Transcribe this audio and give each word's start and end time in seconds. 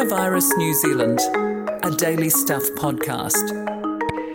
Coronavirus 0.00 0.56
New 0.56 0.72
Zealand, 0.72 1.20
a 1.84 1.94
daily 1.94 2.30
stuff 2.30 2.62
podcast. 2.76 3.52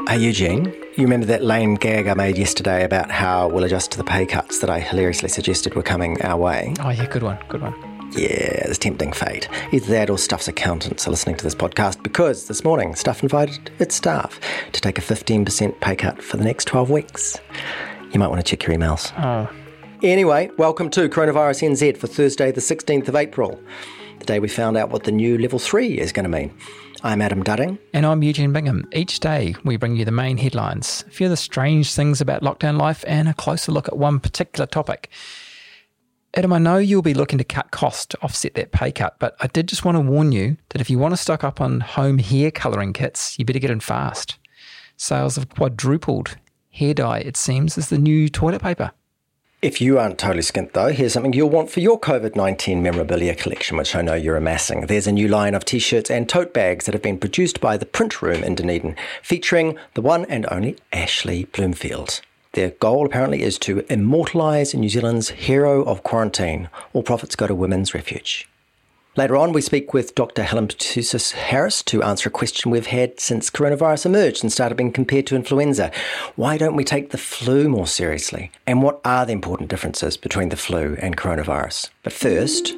Hey 0.07 0.20
Eugene, 0.20 0.65
you 0.93 1.04
remember 1.05 1.25
that 1.25 1.43
lame 1.43 1.73
gag 1.73 2.07
I 2.07 2.13
made 2.13 2.38
yesterday 2.38 2.84
about 2.84 3.09
how 3.09 3.47
we'll 3.47 3.64
adjust 3.64 3.89
to 3.93 3.97
the 3.97 4.04
pay 4.04 4.28
cuts 4.28 4.59
that 4.59 4.70
I 4.70 4.79
hilariously 4.79 5.28
suggested 5.28 5.73
were 5.73 5.82
coming 5.82 6.21
our 6.21 6.38
way? 6.38 6.75
Oh, 6.82 6.89
yeah, 6.89 7.07
good 7.07 7.23
one, 7.23 7.39
good 7.47 7.64
one. 7.64 7.73
Yeah, 8.11 8.68
it's 8.68 8.78
tempting 8.78 9.11
fate. 9.11 9.50
Either 9.71 9.88
that 9.88 10.11
or 10.11 10.20
Stuff's 10.20 10.47
accountants 10.47 11.07
are 11.07 11.09
listening 11.09 11.36
to 11.38 11.43
this 11.43 11.55
podcast 11.55 12.04
because 12.04 12.47
this 12.47 12.63
morning 12.63 12.93
Stuff 12.93 13.23
invited 13.23 13.71
its 13.79 13.95
staff 13.95 14.39
to 14.71 14.79
take 14.79 15.00
a 15.00 15.02
15% 15.02 15.79
pay 15.79 15.95
cut 15.95 16.21
for 16.21 16.38
the 16.38 16.43
next 16.43 16.66
12 16.66 16.91
weeks. 16.91 17.39
You 18.11 18.20
might 18.20 18.27
want 18.27 18.39
to 18.39 18.47
check 18.47 18.68
your 18.68 18.77
emails. 18.77 19.11
Oh, 19.18 19.52
Anyway, 20.04 20.52
welcome 20.57 20.89
to 20.91 21.10
Coronavirus 21.10 21.69
NZ 21.69 21.97
for 21.97 22.05
Thursday, 22.05 22.52
the 22.52 22.61
16th 22.61 23.07
of 23.07 23.16
April, 23.16 23.60
the 24.25 24.34
day 24.34 24.39
we 24.39 24.47
found 24.47 24.75
out 24.75 24.89
what 24.89 25.04
the 25.04 25.11
new 25.11 25.38
level 25.38 25.60
3 25.60 26.00
is 26.00 26.11
going 26.11 26.24
to 26.24 26.29
mean. 26.29 26.52
I'm 27.04 27.21
Adam 27.21 27.43
Dudding. 27.43 27.78
and 27.93 28.07
I'm 28.07 28.24
Eugene 28.24 28.52
Bingham. 28.52 28.88
Each 28.92 29.20
day 29.20 29.56
we 29.64 29.78
bring 29.78 29.96
you 29.96 30.04
the 30.04 30.11
main 30.11 30.38
headlines, 30.38 31.04
a 31.07 31.11
few 31.11 31.28
of 31.28 31.29
the 31.29 31.38
strange 31.38 31.93
things 31.93 32.22
about 32.22 32.42
lockdown 32.42 32.80
life, 32.80 33.06
and 33.08 33.30
a 33.30 33.36
closer 33.36 33.72
look 33.72 33.88
at 33.88 33.97
one 33.97 34.19
particular 34.19 34.66
topic. 34.66 35.11
Adam, 36.33 36.52
I 36.53 36.58
know 36.58 36.78
you'll 36.78 37.03
be 37.03 37.14
looking 37.14 37.38
to 37.38 37.44
cut 37.44 37.69
costs 37.69 38.08
to 38.08 38.17
offset 38.23 38.56
that 38.56 38.72
pay 38.72 38.92
cut, 38.92 39.16
but 39.19 39.36
I 39.42 39.47
did 39.47 39.67
just 39.67 39.86
want 39.86 39.95
to 39.95 40.02
warn 40.02 40.31
you 40.31 40.58
that 40.69 40.81
if 40.81 40.89
you 40.89 40.97
want 40.97 41.11
to 41.11 41.17
stock 41.17 41.44
up 41.44 41.61
on 41.61 41.81
home 41.81 42.17
hair 42.17 42.50
colouring 42.50 42.94
kits, 42.94 43.38
you 43.38 43.45
better 43.45 43.59
get 43.59 43.69
in 43.69 43.80
fast. 43.80 44.39
Sales 44.97 45.36
have 45.36 45.50
quadrupled. 45.50 46.38
Hair 46.72 46.95
dye, 46.95 47.19
it 47.19 47.38
seems, 47.38 47.78
is 47.78 47.89
the 47.89 48.00
new 48.00 48.28
toilet 48.28 48.64
paper. 48.64 48.92
If 49.61 49.81
you 49.81 49.97
aren't 49.97 50.19
totally 50.19 50.44
skint 50.44 50.73
though, 50.73 50.89
here's 50.89 51.13
something 51.13 51.33
you'll 51.33 51.49
want 51.49 51.71
for 51.71 51.80
your 51.80 51.99
COVID 51.99 52.35
19 52.35 52.83
memorabilia 52.83 53.33
collection, 53.33 53.77
which 53.77 53.95
I 53.95 54.02
know 54.02 54.13
you're 54.13 54.35
amassing. 54.35 54.81
There's 54.81 55.07
a 55.07 55.11
new 55.11 55.27
line 55.27 55.55
of 55.55 55.66
t 55.66 55.80
shirts 55.80 56.11
and 56.11 56.27
tote 56.27 56.53
bags 56.53 56.85
that 56.85 56.93
have 56.93 57.02
been 57.02 57.17
produced 57.17 57.61
by 57.61 57.77
the 57.77 57.85
Print 57.85 58.21
Room 58.21 58.43
in 58.43 58.55
Dunedin, 58.55 58.95
featuring 59.23 59.77
the 59.93 60.02
one 60.02 60.25
and 60.25 60.45
only 60.52 60.77
Ashley 60.91 61.45
Bloomfield. 61.45 62.21
Their 62.52 62.71
goal 62.71 63.05
apparently 63.05 63.41
is 63.41 63.57
to 63.59 63.81
immortalise 63.89 64.75
New 64.75 64.89
Zealand's 64.89 65.30
hero 65.30 65.83
of 65.83 66.03
quarantine. 66.03 66.69
All 66.93 67.03
profits 67.03 67.35
go 67.35 67.47
to 67.47 67.55
Women's 67.55 67.93
Refuge. 67.93 68.47
Later 69.17 69.38
on, 69.38 69.53
we 69.53 69.61
speak 69.61 69.94
with 69.94 70.13
Dr. 70.13 70.44
Helen 70.44 70.67
Petousis 70.67 71.31
Harris 71.31 71.81
to 71.83 72.03
answer 72.03 72.27
a 72.27 72.31
question 72.31 72.69
we've 72.69 72.88
had 72.88 73.17
since 73.17 73.49
coronavirus 73.49 74.08
emerged 74.08 74.44
and 74.44 74.52
started 74.52 74.75
being 74.75 74.91
compared 74.91 75.25
to 75.27 75.38
influenza. 75.38 75.89
Why 76.35 76.58
don't 76.58 76.75
we 76.75 76.83
take 76.83 77.11
the 77.11 77.17
flu 77.17 77.69
more 77.69 77.88
seriously? 77.88 78.52
And 78.67 78.83
what 78.83 78.99
are 79.05 79.25
the 79.25 79.31
important 79.31 79.69
differences 79.69 80.17
between 80.17 80.49
the 80.49 80.58
flu 80.58 80.97
and 80.99 81.16
coronavirus? 81.16 81.91
But 82.03 82.11
first, 82.11 82.73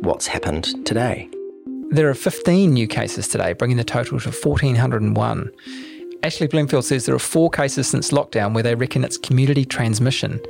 what's 0.00 0.28
happened 0.28 0.86
today? 0.86 1.28
There 1.90 2.08
are 2.08 2.14
15 2.14 2.72
new 2.72 2.86
cases 2.86 3.28
today, 3.28 3.52
bringing 3.52 3.76
the 3.76 3.84
total 3.84 4.18
to 4.18 4.30
1,401. 4.30 5.50
Ashley 6.22 6.46
Bloomfield 6.46 6.86
says 6.86 7.04
there 7.04 7.14
are 7.14 7.18
four 7.18 7.50
cases 7.50 7.86
since 7.86 8.12
lockdown 8.12 8.54
where 8.54 8.62
they 8.62 8.74
reckon 8.74 9.04
it's 9.04 9.18
community 9.18 9.66
transmission. 9.66 10.40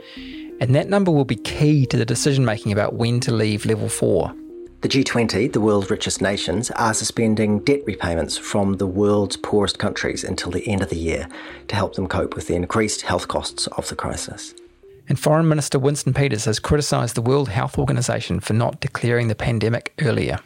And 0.60 0.72
that 0.76 0.88
number 0.88 1.10
will 1.10 1.24
be 1.24 1.34
key 1.34 1.84
to 1.86 1.96
the 1.96 2.06
decision 2.06 2.44
making 2.44 2.70
about 2.70 2.94
when 2.94 3.18
to 3.20 3.34
leave 3.34 3.66
level 3.66 3.88
four. 3.88 4.32
The 4.82 4.88
G20, 4.88 5.52
the 5.52 5.60
world's 5.60 5.90
richest 5.90 6.22
nations, 6.22 6.70
are 6.70 6.94
suspending 6.94 7.58
debt 7.60 7.82
repayments 7.84 8.38
from 8.38 8.78
the 8.78 8.86
world's 8.86 9.36
poorest 9.36 9.78
countries 9.78 10.24
until 10.24 10.50
the 10.50 10.66
end 10.66 10.80
of 10.80 10.88
the 10.88 10.96
year 10.96 11.28
to 11.68 11.76
help 11.76 11.96
them 11.96 12.06
cope 12.06 12.34
with 12.34 12.46
the 12.46 12.54
increased 12.54 13.02
health 13.02 13.28
costs 13.28 13.66
of 13.66 13.86
the 13.90 13.94
crisis. 13.94 14.54
And 15.06 15.20
Foreign 15.20 15.48
Minister 15.48 15.78
Winston 15.78 16.14
Peters 16.14 16.46
has 16.46 16.58
criticised 16.58 17.14
the 17.14 17.20
World 17.20 17.50
Health 17.50 17.76
Organization 17.76 18.40
for 18.40 18.54
not 18.54 18.80
declaring 18.80 19.28
the 19.28 19.34
pandemic 19.34 19.92
earlier. 20.00 20.38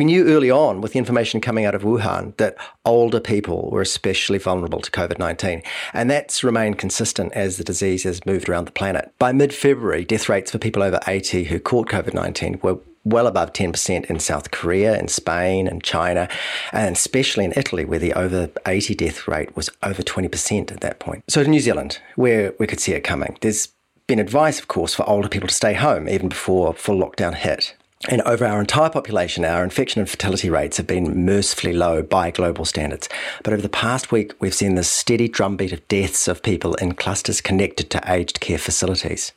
We 0.00 0.06
knew 0.06 0.28
early 0.28 0.50
on, 0.50 0.80
with 0.80 0.94
the 0.94 0.98
information 0.98 1.42
coming 1.42 1.66
out 1.66 1.74
of 1.74 1.82
Wuhan, 1.82 2.34
that 2.38 2.56
older 2.86 3.20
people 3.20 3.68
were 3.70 3.82
especially 3.82 4.38
vulnerable 4.38 4.80
to 4.80 4.90
COVID 4.90 5.18
19. 5.18 5.62
And 5.92 6.10
that's 6.10 6.42
remained 6.42 6.78
consistent 6.78 7.34
as 7.34 7.58
the 7.58 7.64
disease 7.64 8.04
has 8.04 8.24
moved 8.24 8.48
around 8.48 8.64
the 8.64 8.72
planet. 8.72 9.12
By 9.18 9.32
mid 9.32 9.52
February, 9.52 10.06
death 10.06 10.30
rates 10.30 10.50
for 10.50 10.56
people 10.56 10.82
over 10.82 11.00
80 11.06 11.44
who 11.44 11.60
caught 11.60 11.88
COVID 11.88 12.14
19 12.14 12.60
were 12.62 12.78
well 13.04 13.26
above 13.26 13.52
10% 13.52 14.06
in 14.06 14.18
South 14.20 14.52
Korea, 14.52 14.98
in 14.98 15.08
Spain, 15.08 15.68
and 15.68 15.82
China, 15.82 16.30
and 16.72 16.96
especially 16.96 17.44
in 17.44 17.52
Italy, 17.54 17.84
where 17.84 17.98
the 17.98 18.14
over 18.14 18.48
80 18.66 18.94
death 18.94 19.28
rate 19.28 19.54
was 19.54 19.68
over 19.82 20.02
20% 20.02 20.72
at 20.72 20.80
that 20.80 20.98
point. 20.98 21.24
So 21.28 21.44
to 21.44 21.50
New 21.50 21.60
Zealand, 21.60 22.00
where 22.16 22.54
we 22.58 22.66
could 22.66 22.80
see 22.80 22.92
it 22.92 23.02
coming, 23.02 23.36
there's 23.42 23.68
been 24.06 24.18
advice, 24.18 24.58
of 24.58 24.66
course, 24.66 24.94
for 24.94 25.06
older 25.06 25.28
people 25.28 25.48
to 25.48 25.54
stay 25.54 25.74
home 25.74 26.08
even 26.08 26.30
before 26.30 26.72
full 26.72 26.98
lockdown 26.98 27.34
hit. 27.34 27.74
And 28.08 28.22
over 28.22 28.46
our 28.46 28.60
entire 28.60 28.88
population, 28.88 29.44
our 29.44 29.62
infection 29.62 30.00
and 30.00 30.08
fertility 30.08 30.48
rates 30.48 30.78
have 30.78 30.86
been 30.86 31.26
mercifully 31.26 31.74
low 31.74 32.02
by 32.02 32.30
global 32.30 32.64
standards. 32.64 33.10
But 33.44 33.52
over 33.52 33.60
the 33.60 33.68
past 33.68 34.10
week, 34.10 34.32
we've 34.40 34.54
seen 34.54 34.74
this 34.74 34.88
steady 34.88 35.28
drumbeat 35.28 35.72
of 35.72 35.86
deaths 35.86 36.26
of 36.26 36.42
people 36.42 36.74
in 36.76 36.94
clusters 36.94 37.42
connected 37.42 37.90
to 37.90 38.02
aged 38.10 38.40
care 38.40 38.56
facilities. 38.56 39.32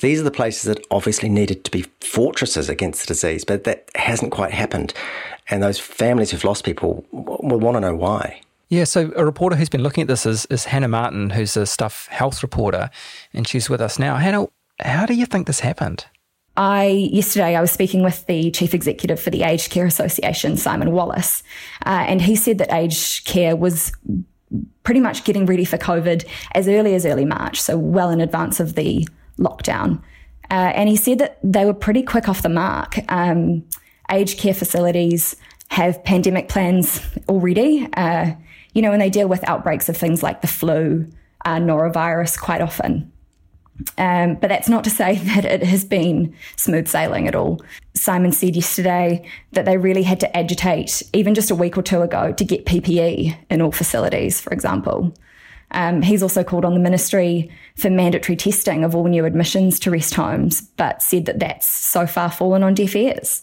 These 0.00 0.20
are 0.20 0.24
the 0.24 0.30
places 0.30 0.64
that 0.64 0.86
obviously 0.90 1.30
needed 1.30 1.64
to 1.64 1.70
be 1.70 1.86
fortresses 2.02 2.68
against 2.68 3.00
the 3.00 3.06
disease, 3.06 3.46
but 3.46 3.64
that 3.64 3.88
hasn't 3.94 4.32
quite 4.32 4.52
happened. 4.52 4.92
And 5.48 5.62
those 5.62 5.78
families 5.78 6.30
who've 6.30 6.44
lost 6.44 6.64
people 6.64 7.06
will 7.12 7.60
want 7.60 7.76
to 7.76 7.80
know 7.80 7.96
why. 7.96 8.42
Yeah, 8.68 8.84
so 8.84 9.10
a 9.16 9.24
reporter 9.24 9.56
who's 9.56 9.70
been 9.70 9.82
looking 9.82 10.02
at 10.02 10.08
this 10.08 10.26
is, 10.26 10.44
is 10.46 10.66
Hannah 10.66 10.88
Martin, 10.88 11.30
who's 11.30 11.56
a 11.56 11.64
Stuff 11.64 12.08
Health 12.08 12.42
reporter, 12.42 12.90
and 13.32 13.48
she's 13.48 13.70
with 13.70 13.80
us 13.80 13.98
now. 13.98 14.16
Hannah, 14.16 14.48
how 14.80 15.06
do 15.06 15.14
you 15.14 15.24
think 15.24 15.46
this 15.46 15.60
happened? 15.60 16.04
I 16.56 16.86
yesterday 17.12 17.54
I 17.54 17.60
was 17.60 17.70
speaking 17.70 18.02
with 18.02 18.26
the 18.26 18.50
chief 18.50 18.74
executive 18.74 19.20
for 19.20 19.30
the 19.30 19.42
Aged 19.42 19.70
Care 19.70 19.86
Association, 19.86 20.56
Simon 20.56 20.92
Wallace, 20.92 21.42
uh, 21.84 22.04
and 22.06 22.22
he 22.22 22.36
said 22.36 22.58
that 22.58 22.72
aged 22.72 23.26
care 23.26 23.56
was 23.56 23.92
pretty 24.82 25.00
much 25.00 25.24
getting 25.24 25.46
ready 25.46 25.64
for 25.64 25.76
COVID 25.76 26.26
as 26.52 26.68
early 26.68 26.94
as 26.94 27.04
early 27.04 27.24
March, 27.24 27.60
so 27.60 27.76
well 27.76 28.10
in 28.10 28.20
advance 28.20 28.60
of 28.60 28.74
the 28.74 29.06
lockdown. 29.38 30.02
Uh, 30.50 30.72
and 30.74 30.88
he 30.88 30.96
said 30.96 31.18
that 31.18 31.38
they 31.42 31.64
were 31.64 31.74
pretty 31.74 32.02
quick 32.02 32.28
off 32.28 32.42
the 32.42 32.48
mark. 32.48 32.96
Um, 33.08 33.64
aged 34.10 34.38
care 34.38 34.54
facilities 34.54 35.36
have 35.70 36.02
pandemic 36.04 36.48
plans 36.48 37.00
already, 37.28 37.88
uh, 37.94 38.32
you 38.72 38.82
know, 38.82 38.92
and 38.92 39.02
they 39.02 39.10
deal 39.10 39.28
with 39.28 39.46
outbreaks 39.48 39.88
of 39.88 39.96
things 39.96 40.22
like 40.22 40.40
the 40.40 40.46
flu, 40.46 41.10
uh, 41.44 41.56
norovirus 41.56 42.38
quite 42.38 42.60
often. 42.60 43.12
Um, 43.98 44.36
but 44.36 44.48
that's 44.48 44.68
not 44.68 44.84
to 44.84 44.90
say 44.90 45.16
that 45.34 45.44
it 45.44 45.62
has 45.62 45.84
been 45.84 46.34
smooth 46.56 46.88
sailing 46.88 47.28
at 47.28 47.34
all. 47.34 47.60
Simon 47.94 48.32
said 48.32 48.56
yesterday 48.56 49.28
that 49.52 49.64
they 49.64 49.76
really 49.76 50.02
had 50.02 50.20
to 50.20 50.36
agitate, 50.36 51.02
even 51.12 51.34
just 51.34 51.50
a 51.50 51.54
week 51.54 51.76
or 51.76 51.82
two 51.82 52.02
ago, 52.02 52.32
to 52.32 52.44
get 52.44 52.66
PPE 52.66 53.36
in 53.50 53.62
all 53.62 53.72
facilities, 53.72 54.40
for 54.40 54.52
example. 54.52 55.14
Um, 55.72 56.02
he's 56.02 56.22
also 56.22 56.44
called 56.44 56.64
on 56.64 56.74
the 56.74 56.80
ministry 56.80 57.50
for 57.76 57.90
mandatory 57.90 58.36
testing 58.36 58.84
of 58.84 58.94
all 58.94 59.06
new 59.06 59.24
admissions 59.24 59.80
to 59.80 59.90
rest 59.90 60.14
homes, 60.14 60.60
but 60.60 61.02
said 61.02 61.26
that 61.26 61.40
that's 61.40 61.66
so 61.66 62.06
far 62.06 62.30
fallen 62.30 62.62
on 62.62 62.74
deaf 62.74 62.94
ears. 62.94 63.42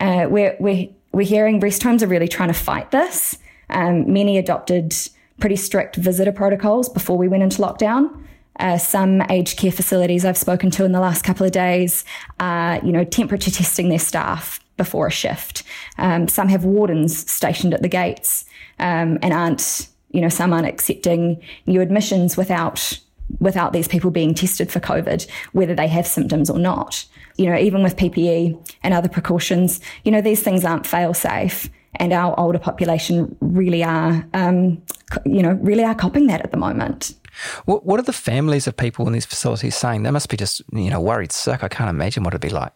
Uh, 0.00 0.26
we're, 0.28 0.56
we're, 0.60 0.88
we're 1.12 1.26
hearing 1.26 1.58
rest 1.58 1.82
homes 1.82 2.02
are 2.02 2.06
really 2.06 2.28
trying 2.28 2.48
to 2.48 2.54
fight 2.54 2.90
this. 2.90 3.38
Um, 3.70 4.12
many 4.12 4.36
adopted 4.36 4.94
pretty 5.40 5.56
strict 5.56 5.96
visitor 5.96 6.32
protocols 6.32 6.88
before 6.88 7.16
we 7.16 7.28
went 7.28 7.42
into 7.42 7.62
lockdown. 7.62 8.24
Uh, 8.58 8.78
some 8.78 9.22
aged 9.30 9.58
care 9.58 9.72
facilities 9.72 10.24
I've 10.24 10.36
spoken 10.36 10.70
to 10.72 10.84
in 10.84 10.92
the 10.92 11.00
last 11.00 11.22
couple 11.22 11.46
of 11.46 11.52
days 11.52 12.04
are, 12.40 12.80
you 12.84 12.92
know, 12.92 13.04
temperature 13.04 13.50
testing 13.50 13.88
their 13.88 13.98
staff 13.98 14.60
before 14.76 15.06
a 15.06 15.10
shift. 15.10 15.62
Um, 15.98 16.28
some 16.28 16.48
have 16.48 16.64
wardens 16.64 17.30
stationed 17.30 17.74
at 17.74 17.82
the 17.82 17.88
gates 17.88 18.44
um, 18.78 19.18
and 19.22 19.32
aren't, 19.32 19.88
you 20.10 20.20
know, 20.20 20.28
some 20.28 20.52
aren't 20.52 20.66
accepting 20.66 21.42
new 21.66 21.80
admissions 21.80 22.36
without 22.36 22.98
without 23.40 23.74
these 23.74 23.86
people 23.86 24.10
being 24.10 24.32
tested 24.32 24.72
for 24.72 24.80
COVID, 24.80 25.28
whether 25.52 25.74
they 25.74 25.86
have 25.86 26.06
symptoms 26.06 26.48
or 26.48 26.58
not. 26.58 27.04
You 27.36 27.50
know, 27.50 27.58
even 27.58 27.82
with 27.82 27.94
PPE 27.96 28.58
and 28.82 28.94
other 28.94 29.08
precautions, 29.08 29.80
you 30.02 30.10
know, 30.10 30.22
these 30.22 30.42
things 30.42 30.64
aren't 30.64 30.86
fail 30.86 31.12
safe. 31.12 31.68
And 31.96 32.12
our 32.12 32.38
older 32.38 32.58
population 32.58 33.36
really 33.40 33.84
are, 33.84 34.26
um, 34.34 34.82
you 35.24 35.42
know, 35.42 35.52
really 35.60 35.84
are 35.84 35.94
copying 35.94 36.26
that 36.28 36.40
at 36.42 36.52
the 36.52 36.56
moment. 36.56 37.14
What, 37.64 37.84
what 37.84 38.00
are 38.00 38.04
the 38.04 38.12
families 38.12 38.66
of 38.66 38.76
people 38.76 39.06
in 39.06 39.12
these 39.12 39.26
facilities 39.26 39.76
saying? 39.76 40.02
They 40.02 40.10
must 40.10 40.28
be 40.28 40.36
just, 40.36 40.62
you 40.72 40.90
know, 40.90 41.00
worried 41.00 41.32
sick. 41.32 41.62
I 41.62 41.68
can't 41.68 41.90
imagine 41.90 42.22
what 42.24 42.34
it'd 42.34 42.40
be 42.40 42.48
like. 42.48 42.72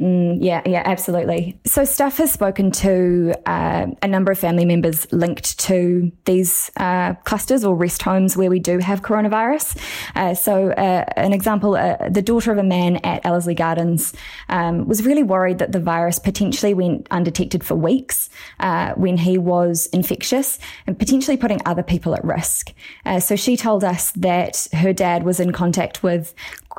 Mm, 0.00 0.44
yeah, 0.44 0.60
yeah, 0.66 0.82
absolutely. 0.84 1.58
So, 1.64 1.84
Stuff 1.84 2.18
has 2.18 2.30
spoken 2.30 2.70
to 2.72 3.32
uh, 3.46 3.86
a 4.02 4.06
number 4.06 4.30
of 4.30 4.38
family 4.38 4.66
members 4.66 5.10
linked 5.10 5.58
to 5.60 6.12
these 6.26 6.70
uh, 6.76 7.14
clusters 7.24 7.64
or 7.64 7.74
rest 7.74 8.02
homes 8.02 8.36
where 8.36 8.50
we 8.50 8.58
do 8.58 8.78
have 8.78 9.00
coronavirus. 9.00 9.78
Uh, 10.14 10.34
so, 10.34 10.70
uh, 10.72 11.06
an 11.16 11.32
example 11.32 11.76
uh, 11.76 12.10
the 12.10 12.20
daughter 12.20 12.52
of 12.52 12.58
a 12.58 12.62
man 12.62 12.96
at 13.04 13.24
Ellerslie 13.24 13.54
Gardens 13.54 14.12
um, 14.50 14.86
was 14.86 15.02
really 15.06 15.22
worried 15.22 15.58
that 15.60 15.72
the 15.72 15.80
virus 15.80 16.18
potentially 16.18 16.74
went 16.74 17.08
undetected 17.10 17.64
for 17.64 17.74
weeks 17.74 18.28
uh, 18.60 18.92
when 18.96 19.16
he 19.16 19.38
was 19.38 19.86
infectious 19.94 20.58
and 20.86 20.98
potentially 20.98 21.38
putting 21.38 21.60
other 21.64 21.82
people 21.82 22.14
at 22.14 22.22
risk. 22.22 22.74
so, 23.18 23.34
she 23.34 23.56
told 23.56 23.82
us 23.82 24.10
that 24.12 24.68
her 24.74 24.92
dad 24.92 25.22
was 25.22 25.40
in 25.40 25.52
contact 25.52 26.02
with 26.02 26.34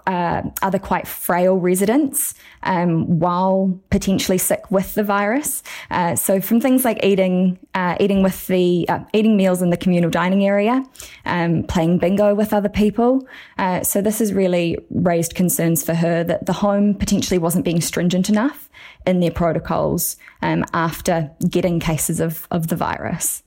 uh, 0.07 0.41
other 0.61 0.79
quite 0.79 1.05
frail 1.05 1.57
residents 1.57 2.33
um, 2.63 3.19
while 3.19 3.77
potentially 3.89 4.37
sick 4.37 4.71
with 4.71 4.95
the 4.95 5.03
virus. 5.03 5.61
Uh, 5.91 6.15
so 6.15 6.39
from 6.39 6.61
things 6.61 6.85
like 6.85 7.03
eating, 7.03 7.59
uh, 7.75 7.95
eating 7.99 8.23
with 8.23 8.47
the 8.47 8.87
uh, 8.87 8.99
eating 9.13 9.35
meals 9.35 9.61
in 9.61 9.69
the 9.69 9.77
communal 9.77 10.09
dining 10.09 10.45
area, 10.45 10.83
um, 11.25 11.63
playing 11.63 11.97
bingo 11.97 12.33
with 12.33 12.53
other 12.53 12.69
people. 12.69 13.27
Uh, 13.57 13.83
so 13.83 14.01
this 14.01 14.19
has 14.19 14.33
really 14.33 14.77
raised 14.89 15.35
concerns 15.35 15.83
for 15.83 15.93
her 15.93 16.23
that 16.23 16.45
the 16.45 16.53
home 16.53 16.95
potentially 16.95 17.37
wasn't 17.37 17.65
being 17.65 17.81
stringent 17.81 18.29
enough 18.29 18.69
in 19.05 19.19
their 19.19 19.31
protocols 19.31 20.15
um, 20.41 20.63
after 20.73 21.29
getting 21.49 21.79
cases 21.79 22.21
of, 22.21 22.47
of 22.49 22.67
the 22.67 22.75
virus. 22.77 23.43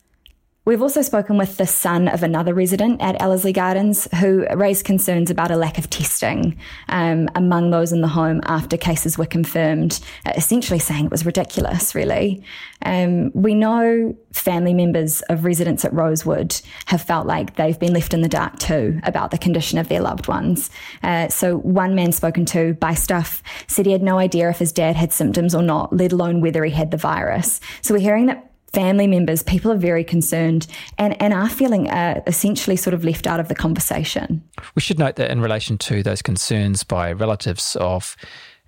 We've 0.70 0.82
also 0.82 1.02
spoken 1.02 1.36
with 1.36 1.56
the 1.56 1.66
son 1.66 2.06
of 2.06 2.22
another 2.22 2.54
resident 2.54 3.02
at 3.02 3.20
Ellerslie 3.20 3.52
Gardens 3.52 4.06
who 4.20 4.46
raised 4.54 4.84
concerns 4.84 5.28
about 5.28 5.50
a 5.50 5.56
lack 5.56 5.78
of 5.78 5.90
testing 5.90 6.56
um, 6.88 7.28
among 7.34 7.70
those 7.70 7.92
in 7.92 8.02
the 8.02 8.06
home 8.06 8.40
after 8.44 8.76
cases 8.76 9.18
were 9.18 9.26
confirmed, 9.26 9.98
uh, 10.24 10.32
essentially 10.36 10.78
saying 10.78 11.06
it 11.06 11.10
was 11.10 11.26
ridiculous, 11.26 11.92
really. 11.96 12.44
Um, 12.84 13.32
we 13.34 13.52
know 13.52 14.16
family 14.32 14.72
members 14.72 15.22
of 15.22 15.44
residents 15.44 15.84
at 15.84 15.92
Rosewood 15.92 16.60
have 16.86 17.02
felt 17.02 17.26
like 17.26 17.56
they've 17.56 17.80
been 17.80 17.92
left 17.92 18.14
in 18.14 18.22
the 18.22 18.28
dark 18.28 18.60
too 18.60 19.00
about 19.02 19.32
the 19.32 19.38
condition 19.38 19.76
of 19.76 19.88
their 19.88 20.00
loved 20.00 20.28
ones. 20.28 20.70
Uh, 21.02 21.26
so, 21.26 21.56
one 21.58 21.96
man 21.96 22.12
spoken 22.12 22.44
to 22.44 22.74
by 22.74 22.94
Stuff 22.94 23.42
said 23.66 23.86
he 23.86 23.92
had 23.92 24.02
no 24.02 24.18
idea 24.18 24.48
if 24.48 24.60
his 24.60 24.70
dad 24.70 24.94
had 24.94 25.12
symptoms 25.12 25.52
or 25.52 25.62
not, 25.62 25.92
let 25.92 26.12
alone 26.12 26.40
whether 26.40 26.64
he 26.64 26.70
had 26.70 26.92
the 26.92 26.96
virus. 26.96 27.60
So, 27.82 27.92
we're 27.92 27.98
hearing 27.98 28.26
that 28.26 28.49
family 28.72 29.06
members, 29.06 29.42
people 29.42 29.72
are 29.72 29.76
very 29.76 30.04
concerned 30.04 30.66
and, 30.98 31.20
and 31.22 31.32
are 31.32 31.48
feeling 31.48 31.90
uh, 31.90 32.22
essentially 32.26 32.76
sort 32.76 32.94
of 32.94 33.04
left 33.04 33.26
out 33.26 33.40
of 33.40 33.48
the 33.48 33.54
conversation. 33.54 34.42
We 34.74 34.82
should 34.82 34.98
note 34.98 35.16
that 35.16 35.30
in 35.30 35.40
relation 35.40 35.78
to 35.78 36.02
those 36.02 36.22
concerns 36.22 36.84
by 36.84 37.12
relatives 37.12 37.76
of 37.76 38.16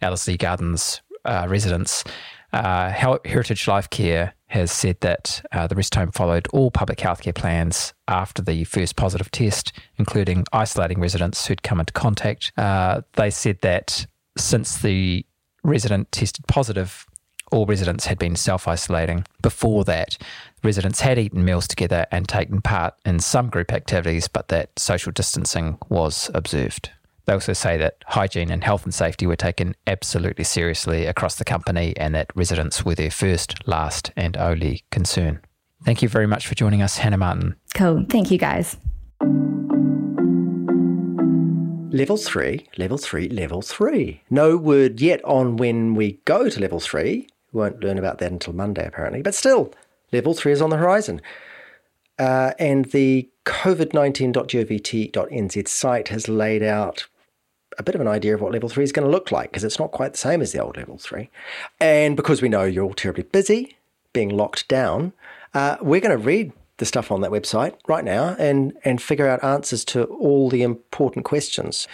Ellerslie 0.01 0.37
Gardens 0.37 1.01
uh, 1.25 1.47
residents, 1.49 2.05
uh, 2.53 2.91
Heritage 2.91 3.67
Life 3.67 3.89
Care 3.91 4.35
has 4.49 4.71
said 4.71 5.01
that 5.01 5.43
uh, 5.53 5.67
the 5.67 5.75
rest 5.75 5.95
home 5.95 6.11
followed 6.13 6.47
all 6.53 6.71
public 6.71 6.99
healthcare 6.99 7.35
plans 7.35 7.95
after 8.07 8.43
the 8.43 8.65
first 8.65 8.97
positive 8.97 9.31
test, 9.31 9.73
including 9.97 10.45
isolating 10.53 11.01
residents 11.01 11.47
who'd 11.47 11.63
come 11.63 11.81
into 11.81 11.95
contact. 11.95 12.53
Uh, 12.59 13.01
they 13.15 13.31
said 13.31 13.59
that 13.63 14.07
since 14.37 14.79
the 14.79 15.25
resident 15.65 16.13
tested 16.13 16.47
positive, 16.47 17.07
all 17.53 17.67
residents 17.67 18.07
had 18.07 18.19
been 18.19 18.35
self 18.35 18.67
isolating. 18.67 19.25
Before 19.43 19.85
that, 19.85 20.19
residents 20.65 21.01
had 21.01 21.19
eaten 21.19 21.45
meals 21.45 21.69
together 21.69 22.07
and 22.11 22.29
taken 22.29 22.63
part 22.63 22.95
in 23.05 23.21
some 23.21 23.51
group 23.51 23.73
activities, 23.73 24.27
but 24.29 24.49
that 24.49 24.71
social 24.79 25.13
distancing 25.13 25.79
was 25.89 26.31
observed. 26.35 26.91
They 27.25 27.35
also 27.35 27.53
say 27.53 27.77
that 27.77 27.99
hygiene 28.07 28.51
and 28.51 28.65
health 28.65 28.85
and 28.85 28.93
safety 28.93 29.27
were 29.27 29.37
taken 29.37 29.77
absolutely 29.87 30.45
seriously 30.45 31.07
across 31.07 31.37
the 31.37 31.45
company 31.45 31.95
and 31.97 32.15
that 32.15 32.33
residents 32.35 32.85
were 32.85 32.97
their 32.97 33.13
first, 33.13 33.67
last, 33.69 34.11
and 34.17 34.37
only 34.37 34.83
concern. 34.91 35.41
Thank 35.85 36.03
you 36.03 36.09
very 36.09 36.27
much 36.27 36.47
for 36.47 36.55
joining 36.55 36.83
us, 36.83 36.99
Hannah 36.99 37.19
Martin. 37.19 37.57
Cool. 37.75 38.07
Thank 38.09 38.31
you, 38.31 38.39
guys. 38.39 38.77
Level 41.95 42.17
three, 42.17 42.67
level 42.79 42.97
three, 42.97 43.29
level 43.29 43.61
three. 43.61 44.23
No 44.31 44.57
word 44.57 45.01
yet 45.01 45.23
on 45.25 45.59
when 45.59 45.95
we 45.95 46.23
go 46.25 46.49
to 46.49 46.61
level 46.61 46.81
three, 46.81 47.29
we 47.53 47.61
won't 47.61 47.83
learn 47.83 47.99
about 47.99 48.19
that 48.19 48.33
until 48.33 48.53
Monday, 48.53 48.87
apparently. 48.87 49.23
But 49.23 49.35
still, 49.35 49.73
level 50.13 50.35
three 50.35 50.53
is 50.53 50.63
on 50.63 50.71
the 50.71 50.77
horizon. 50.77 51.21
Uh, 52.19 52.53
and 52.59 52.85
the 52.87 53.29
covid19.govt.nz 53.47 55.69
site 55.69 56.09
has 56.09 56.29
laid 56.29 56.63
out 56.63 57.07
a 57.79 57.83
bit 57.83 57.95
of 57.95 58.01
an 58.01 58.09
idea 58.09 58.35
of 58.35 58.41
what 58.41 58.53
level 58.53 58.69
three 58.69 58.85
is 58.85 58.93
going 58.93 59.07
to 59.07 59.11
look 59.11 59.33
like 59.33 59.51
because 59.51 59.65
it's 59.65 59.79
not 59.79 59.93
quite 59.93 60.13
the 60.13 60.19
same 60.19 60.43
as 60.43 60.53
the 60.53 60.61
old 60.61 60.77
level 60.77 60.99
three. 60.99 61.31
And 61.81 62.17
because 62.17 62.43
we 62.43 62.49
know 62.49 62.65
you're 62.65 62.85
all 62.85 62.95
terribly 62.95 63.25
busy 63.25 63.77
being 64.13 64.29
locked 64.29 64.69
down, 64.69 65.13
uh, 65.55 65.77
we're 65.81 66.01
going 66.01 66.17
to 66.17 66.23
read 66.23 66.53
the 66.77 66.85
stuff 66.85 67.11
on 67.11 67.23
that 67.23 67.31
website 67.31 67.75
right 67.87 68.05
now 68.05 68.37
and, 68.39 68.77
and 68.85 69.01
figure 69.01 69.29
out 69.29 69.45
answers 69.45 69.85
to 69.87 70.05
all 70.05 70.51
the 70.51 70.63
important 70.63 71.25
questions. 71.25 71.89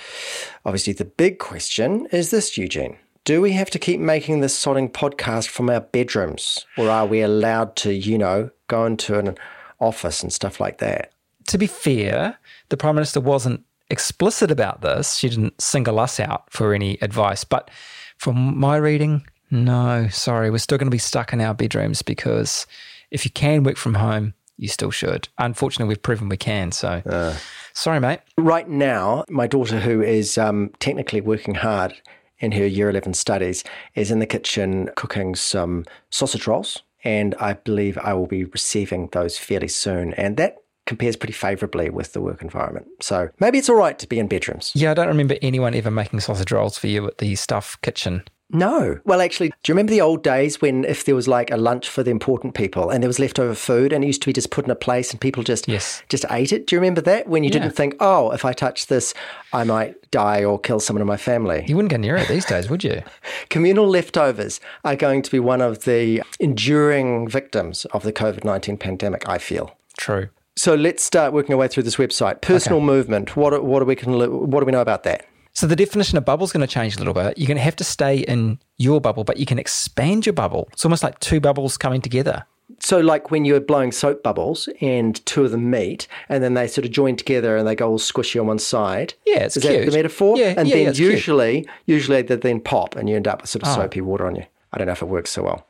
Obviously, 0.64 0.92
the 0.92 1.04
big 1.04 1.38
question 1.38 2.08
is 2.10 2.30
this, 2.30 2.58
Eugene 2.58 2.96
do 3.28 3.42
we 3.42 3.52
have 3.52 3.68
to 3.68 3.78
keep 3.78 4.00
making 4.00 4.40
this 4.40 4.58
sodding 4.58 4.90
podcast 4.90 5.48
from 5.48 5.68
our 5.68 5.82
bedrooms? 5.82 6.64
Or 6.78 6.88
are 6.88 7.04
we 7.04 7.20
allowed 7.20 7.76
to, 7.76 7.92
you 7.92 8.16
know, 8.16 8.48
go 8.68 8.86
into 8.86 9.18
an 9.18 9.36
office 9.80 10.22
and 10.22 10.32
stuff 10.32 10.60
like 10.60 10.78
that? 10.78 11.12
To 11.48 11.58
be 11.58 11.66
fair, 11.66 12.38
the 12.70 12.78
Prime 12.78 12.94
Minister 12.94 13.20
wasn't 13.20 13.66
explicit 13.90 14.50
about 14.50 14.80
this. 14.80 15.16
She 15.16 15.28
didn't 15.28 15.60
single 15.60 15.98
us 15.98 16.18
out 16.18 16.50
for 16.50 16.72
any 16.72 16.96
advice. 17.02 17.44
But 17.44 17.70
from 18.16 18.58
my 18.58 18.76
reading, 18.76 19.26
no, 19.50 20.08
sorry, 20.08 20.50
we're 20.50 20.56
still 20.56 20.78
going 20.78 20.86
to 20.86 20.90
be 20.90 20.96
stuck 20.96 21.34
in 21.34 21.42
our 21.42 21.52
bedrooms 21.52 22.00
because 22.00 22.66
if 23.10 23.26
you 23.26 23.30
can 23.30 23.62
work 23.62 23.76
from 23.76 23.92
home, 23.92 24.32
you 24.56 24.68
still 24.68 24.90
should. 24.90 25.28
Unfortunately, 25.36 25.88
we've 25.88 26.02
proven 26.02 26.30
we 26.30 26.38
can. 26.38 26.72
So, 26.72 27.02
uh, 27.04 27.36
sorry, 27.74 28.00
mate. 28.00 28.20
Right 28.38 28.70
now, 28.70 29.26
my 29.28 29.46
daughter, 29.46 29.80
who 29.80 30.00
is 30.00 30.38
um, 30.38 30.70
technically 30.80 31.20
working 31.20 31.56
hard, 31.56 31.94
in 32.38 32.52
her 32.52 32.66
year 32.66 32.90
11 32.90 33.14
studies 33.14 33.64
is 33.94 34.10
in 34.10 34.18
the 34.18 34.26
kitchen 34.26 34.90
cooking 34.96 35.34
some 35.34 35.84
sausage 36.10 36.46
rolls. 36.46 36.82
And 37.04 37.34
I 37.38 37.52
believe 37.52 37.96
I 37.98 38.14
will 38.14 38.26
be 38.26 38.44
receiving 38.44 39.08
those 39.12 39.38
fairly 39.38 39.68
soon. 39.68 40.14
And 40.14 40.36
that 40.36 40.56
compares 40.86 41.16
pretty 41.16 41.34
favorably 41.34 41.90
with 41.90 42.12
the 42.12 42.20
work 42.20 42.42
environment. 42.42 42.88
So 43.00 43.28
maybe 43.38 43.58
it's 43.58 43.68
all 43.68 43.76
right 43.76 43.98
to 43.98 44.06
be 44.08 44.18
in 44.18 44.26
bedrooms. 44.26 44.72
Yeah, 44.74 44.90
I 44.90 44.94
don't 44.94 45.06
remember 45.06 45.36
anyone 45.42 45.74
ever 45.74 45.90
making 45.90 46.20
sausage 46.20 46.50
rolls 46.50 46.78
for 46.78 46.86
you 46.86 47.06
at 47.06 47.18
the 47.18 47.36
stuff 47.36 47.78
kitchen. 47.82 48.24
No. 48.50 48.98
Well, 49.04 49.20
actually, 49.20 49.48
do 49.48 49.54
you 49.66 49.74
remember 49.74 49.90
the 49.90 50.00
old 50.00 50.22
days 50.22 50.60
when 50.60 50.84
if 50.84 51.04
there 51.04 51.14
was 51.14 51.28
like 51.28 51.50
a 51.50 51.56
lunch 51.56 51.88
for 51.88 52.02
the 52.02 52.10
important 52.10 52.54
people 52.54 52.88
and 52.90 53.02
there 53.02 53.08
was 53.08 53.18
leftover 53.18 53.54
food 53.54 53.92
and 53.92 54.02
it 54.02 54.06
used 54.06 54.22
to 54.22 54.26
be 54.26 54.32
just 54.32 54.50
put 54.50 54.64
in 54.64 54.70
a 54.70 54.76
place 54.76 55.10
and 55.10 55.20
people 55.20 55.42
just 55.42 55.68
yes. 55.68 56.02
just 56.08 56.24
ate 56.30 56.52
it? 56.52 56.66
Do 56.66 56.74
you 56.74 56.80
remember 56.80 57.02
that 57.02 57.28
when 57.28 57.44
you 57.44 57.48
yeah. 57.48 57.60
didn't 57.60 57.76
think, 57.76 57.96
oh, 58.00 58.30
if 58.30 58.44
I 58.44 58.54
touch 58.54 58.86
this, 58.86 59.12
I 59.52 59.64
might 59.64 60.10
die 60.10 60.44
or 60.44 60.58
kill 60.58 60.80
someone 60.80 61.02
in 61.02 61.06
my 61.06 61.18
family? 61.18 61.64
You 61.68 61.76
wouldn't 61.76 61.90
go 61.90 61.98
near 61.98 62.16
it 62.16 62.28
these 62.28 62.46
days, 62.46 62.70
would 62.70 62.82
you? 62.82 63.02
Communal 63.50 63.86
leftovers 63.86 64.60
are 64.84 64.96
going 64.96 65.20
to 65.22 65.30
be 65.30 65.40
one 65.40 65.60
of 65.60 65.84
the 65.84 66.22
enduring 66.40 67.28
victims 67.28 67.84
of 67.86 68.02
the 68.02 68.12
COVID 68.12 68.44
19 68.44 68.78
pandemic, 68.78 69.28
I 69.28 69.36
feel. 69.38 69.76
True. 69.98 70.30
So 70.56 70.74
let's 70.74 71.04
start 71.04 71.32
working 71.32 71.52
our 71.52 71.58
way 71.58 71.68
through 71.68 71.84
this 71.84 71.96
website. 71.96 72.40
Personal 72.40 72.78
okay. 72.78 72.86
movement. 72.86 73.36
What, 73.36 73.62
what, 73.64 73.80
do 73.80 73.84
we 73.84 73.94
can, 73.94 74.18
what 74.18 74.60
do 74.60 74.66
we 74.66 74.72
know 74.72 74.80
about 74.80 75.04
that? 75.04 75.26
So 75.58 75.66
the 75.66 75.74
definition 75.74 76.16
of 76.16 76.24
bubble 76.24 76.44
is 76.44 76.52
going 76.52 76.64
to 76.64 76.72
change 76.72 76.94
a 76.94 76.98
little 76.98 77.12
bit. 77.12 77.36
You're 77.36 77.48
going 77.48 77.56
to 77.56 77.62
have 77.64 77.74
to 77.74 77.82
stay 77.82 78.18
in 78.18 78.60
your 78.76 79.00
bubble, 79.00 79.24
but 79.24 79.38
you 79.38 79.44
can 79.44 79.58
expand 79.58 80.24
your 80.24 80.32
bubble. 80.32 80.68
It's 80.72 80.84
almost 80.84 81.02
like 81.02 81.18
two 81.18 81.40
bubbles 81.40 81.76
coming 81.76 82.00
together. 82.00 82.44
So, 82.78 83.00
like 83.00 83.32
when 83.32 83.44
you're 83.44 83.58
blowing 83.58 83.90
soap 83.90 84.22
bubbles 84.22 84.68
and 84.80 85.16
two 85.26 85.44
of 85.44 85.50
them 85.50 85.68
meet, 85.68 86.06
and 86.28 86.44
then 86.44 86.54
they 86.54 86.68
sort 86.68 86.84
of 86.84 86.92
join 86.92 87.16
together 87.16 87.56
and 87.56 87.66
they 87.66 87.74
go 87.74 87.90
all 87.90 87.98
squishy 87.98 88.40
on 88.40 88.46
one 88.46 88.60
side. 88.60 89.14
Yeah, 89.26 89.38
it's 89.38 89.56
Is 89.56 89.64
cute. 89.64 89.80
that 89.80 89.90
the 89.90 89.96
metaphor? 89.96 90.38
Yeah, 90.38 90.54
and 90.56 90.68
yeah, 90.68 90.76
then 90.76 90.84
yeah, 90.84 90.92
usually, 90.92 91.62
cute. 91.62 91.74
usually 91.86 92.22
they 92.22 92.36
then 92.36 92.60
pop, 92.60 92.94
and 92.94 93.08
you 93.08 93.16
end 93.16 93.26
up 93.26 93.40
with 93.40 93.50
sort 93.50 93.64
of 93.64 93.70
oh. 93.70 93.74
soapy 93.74 94.00
water 94.00 94.28
on 94.28 94.36
you. 94.36 94.44
I 94.72 94.78
don't 94.78 94.86
know 94.86 94.92
if 94.92 95.02
it 95.02 95.06
works 95.06 95.30
so 95.30 95.42
well. 95.42 95.66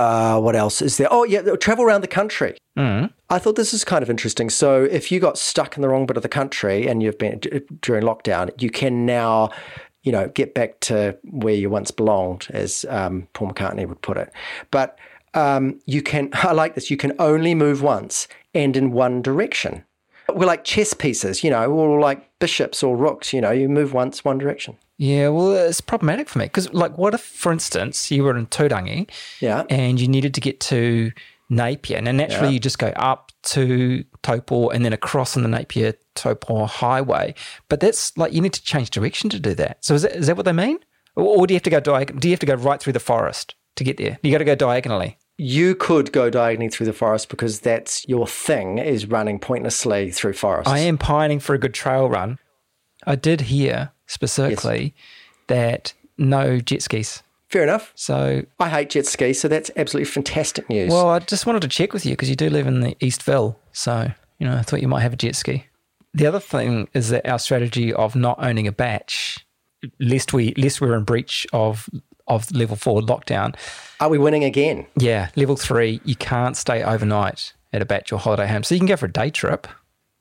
Uh, 0.00 0.40
what 0.40 0.56
else 0.56 0.80
is 0.80 0.96
there? 0.96 1.08
Oh, 1.10 1.24
yeah, 1.24 1.42
travel 1.56 1.84
around 1.84 2.00
the 2.00 2.08
country. 2.08 2.56
Mm. 2.78 3.12
I 3.28 3.38
thought 3.38 3.56
this 3.56 3.74
is 3.74 3.84
kind 3.84 4.02
of 4.02 4.08
interesting. 4.08 4.48
So, 4.48 4.84
if 4.84 5.12
you 5.12 5.20
got 5.20 5.36
stuck 5.36 5.76
in 5.76 5.82
the 5.82 5.88
wrong 5.88 6.06
bit 6.06 6.16
of 6.16 6.22
the 6.22 6.28
country 6.28 6.88
and 6.88 7.02
you've 7.02 7.18
been 7.18 7.40
during 7.82 8.02
lockdown, 8.02 8.50
you 8.62 8.70
can 8.70 9.04
now 9.04 9.50
you 10.02 10.12
know, 10.12 10.28
get 10.28 10.54
back 10.54 10.80
to 10.80 11.16
where 11.24 11.54
you 11.54 11.68
once 11.68 11.90
belonged, 11.90 12.46
as 12.50 12.86
um, 12.88 13.28
Paul 13.34 13.50
McCartney 13.50 13.86
would 13.86 14.00
put 14.00 14.16
it. 14.16 14.32
But 14.70 14.98
um, 15.34 15.78
you 15.86 16.02
can, 16.02 16.30
I 16.34 16.52
like 16.52 16.74
this, 16.74 16.90
you 16.90 16.96
can 16.96 17.12
only 17.18 17.54
move 17.54 17.82
once 17.82 18.28
and 18.54 18.76
in 18.76 18.92
one 18.92 19.22
direction. 19.22 19.84
We're 20.28 20.46
like 20.46 20.64
chess 20.64 20.94
pieces, 20.94 21.42
you 21.42 21.50
know, 21.50 21.70
or 21.70 22.00
like 22.00 22.38
bishops 22.38 22.82
or 22.82 22.96
rooks, 22.96 23.32
you 23.32 23.40
know, 23.40 23.50
you 23.50 23.68
move 23.68 23.92
once 23.92 24.24
one 24.24 24.38
direction. 24.38 24.76
Yeah, 25.00 25.28
well, 25.28 25.52
it's 25.52 25.80
problematic 25.80 26.28
for 26.28 26.40
me 26.40 26.44
because, 26.44 26.70
like, 26.74 26.98
what 26.98 27.14
if, 27.14 27.22
for 27.22 27.50
instance, 27.50 28.10
you 28.10 28.22
were 28.22 28.36
in 28.36 28.46
Turangi 28.48 29.10
yeah. 29.40 29.64
and 29.70 29.98
you 29.98 30.06
needed 30.06 30.34
to 30.34 30.42
get 30.42 30.60
to 30.60 31.10
Napier, 31.48 31.96
and 31.96 32.18
naturally 32.18 32.48
yeah. 32.48 32.52
you 32.52 32.60
just 32.60 32.78
go 32.78 32.88
up 32.88 33.32
to 33.44 34.04
Taupo 34.22 34.68
and 34.68 34.84
then 34.84 34.92
across 34.92 35.38
on 35.38 35.42
the 35.42 35.48
Napier 35.48 35.94
Taupo 36.14 36.66
Highway. 36.66 37.34
But 37.70 37.80
that's 37.80 38.14
like 38.18 38.34
you 38.34 38.42
need 38.42 38.52
to 38.52 38.62
change 38.62 38.90
direction 38.90 39.30
to 39.30 39.40
do 39.40 39.54
that. 39.54 39.82
So 39.82 39.94
is 39.94 40.02
that, 40.02 40.16
is 40.16 40.26
that 40.26 40.36
what 40.36 40.44
they 40.44 40.52
mean? 40.52 40.78
Or, 41.16 41.24
or 41.24 41.46
do 41.46 41.54
you 41.54 41.56
have 41.56 41.62
to 41.62 41.70
go 41.70 41.80
diag- 41.80 42.20
Do 42.20 42.28
you 42.28 42.32
have 42.32 42.40
to 42.40 42.46
go 42.46 42.56
right 42.56 42.78
through 42.78 42.92
the 42.92 43.00
forest 43.00 43.54
to 43.76 43.84
get 43.84 43.96
there? 43.96 44.18
You 44.22 44.30
got 44.30 44.38
to 44.38 44.44
go 44.44 44.54
diagonally. 44.54 45.16
You 45.38 45.76
could 45.76 46.12
go 46.12 46.28
diagonally 46.28 46.68
through 46.68 46.84
the 46.84 46.92
forest 46.92 47.30
because 47.30 47.60
that's 47.60 48.06
your 48.06 48.26
thing 48.26 48.76
is 48.76 49.06
running 49.06 49.38
pointlessly 49.38 50.10
through 50.10 50.34
forests. 50.34 50.70
I 50.70 50.80
am 50.80 50.98
pining 50.98 51.40
for 51.40 51.54
a 51.54 51.58
good 51.58 51.72
trail 51.72 52.06
run. 52.06 52.38
I 53.06 53.14
did 53.14 53.40
hear 53.40 53.92
specifically 54.10 54.82
yes. 54.82 54.92
that 55.46 55.92
no 56.18 56.58
jet 56.58 56.82
skis. 56.82 57.22
Fair 57.48 57.62
enough. 57.62 57.92
So 57.94 58.44
I 58.58 58.68
hate 58.68 58.90
jet 58.90 59.06
skis, 59.06 59.40
so 59.40 59.48
that's 59.48 59.70
absolutely 59.76 60.10
fantastic 60.10 60.68
news. 60.68 60.90
Well, 60.90 61.08
I 61.08 61.20
just 61.20 61.46
wanted 61.46 61.62
to 61.62 61.68
check 61.68 61.92
with 61.92 62.04
you 62.04 62.12
because 62.12 62.28
you 62.28 62.36
do 62.36 62.50
live 62.50 62.66
in 62.66 62.80
the 62.80 62.94
Eastville, 62.96 63.56
so 63.72 64.10
you 64.38 64.46
know 64.46 64.56
I 64.56 64.62
thought 64.62 64.82
you 64.82 64.88
might 64.88 65.02
have 65.02 65.12
a 65.12 65.16
jet 65.16 65.34
ski. 65.34 65.64
The 66.12 66.26
other 66.26 66.40
thing 66.40 66.88
is 66.92 67.08
that 67.10 67.28
our 67.28 67.38
strategy 67.38 67.92
of 67.92 68.16
not 68.16 68.42
owning 68.42 68.66
a 68.66 68.72
bach 68.72 69.10
lest 69.98 70.32
we 70.32 70.54
lest 70.54 70.80
we're 70.80 70.94
in 70.94 71.04
breach 71.04 71.46
of 71.52 71.88
of 72.26 72.50
level 72.52 72.76
four 72.76 73.00
lockdown. 73.00 73.56
Are 74.00 74.08
we 74.08 74.18
winning 74.18 74.44
again? 74.44 74.86
Yeah, 74.96 75.30
level 75.36 75.56
three, 75.56 76.00
you 76.04 76.16
can't 76.16 76.56
stay 76.56 76.82
overnight 76.82 77.52
at 77.72 77.82
a 77.82 77.84
bach 77.84 78.12
or 78.12 78.18
holiday 78.18 78.46
home. 78.46 78.62
So 78.62 78.74
you 78.74 78.80
can 78.80 78.88
go 78.88 78.96
for 78.96 79.06
a 79.06 79.12
day 79.12 79.30
trip. 79.30 79.66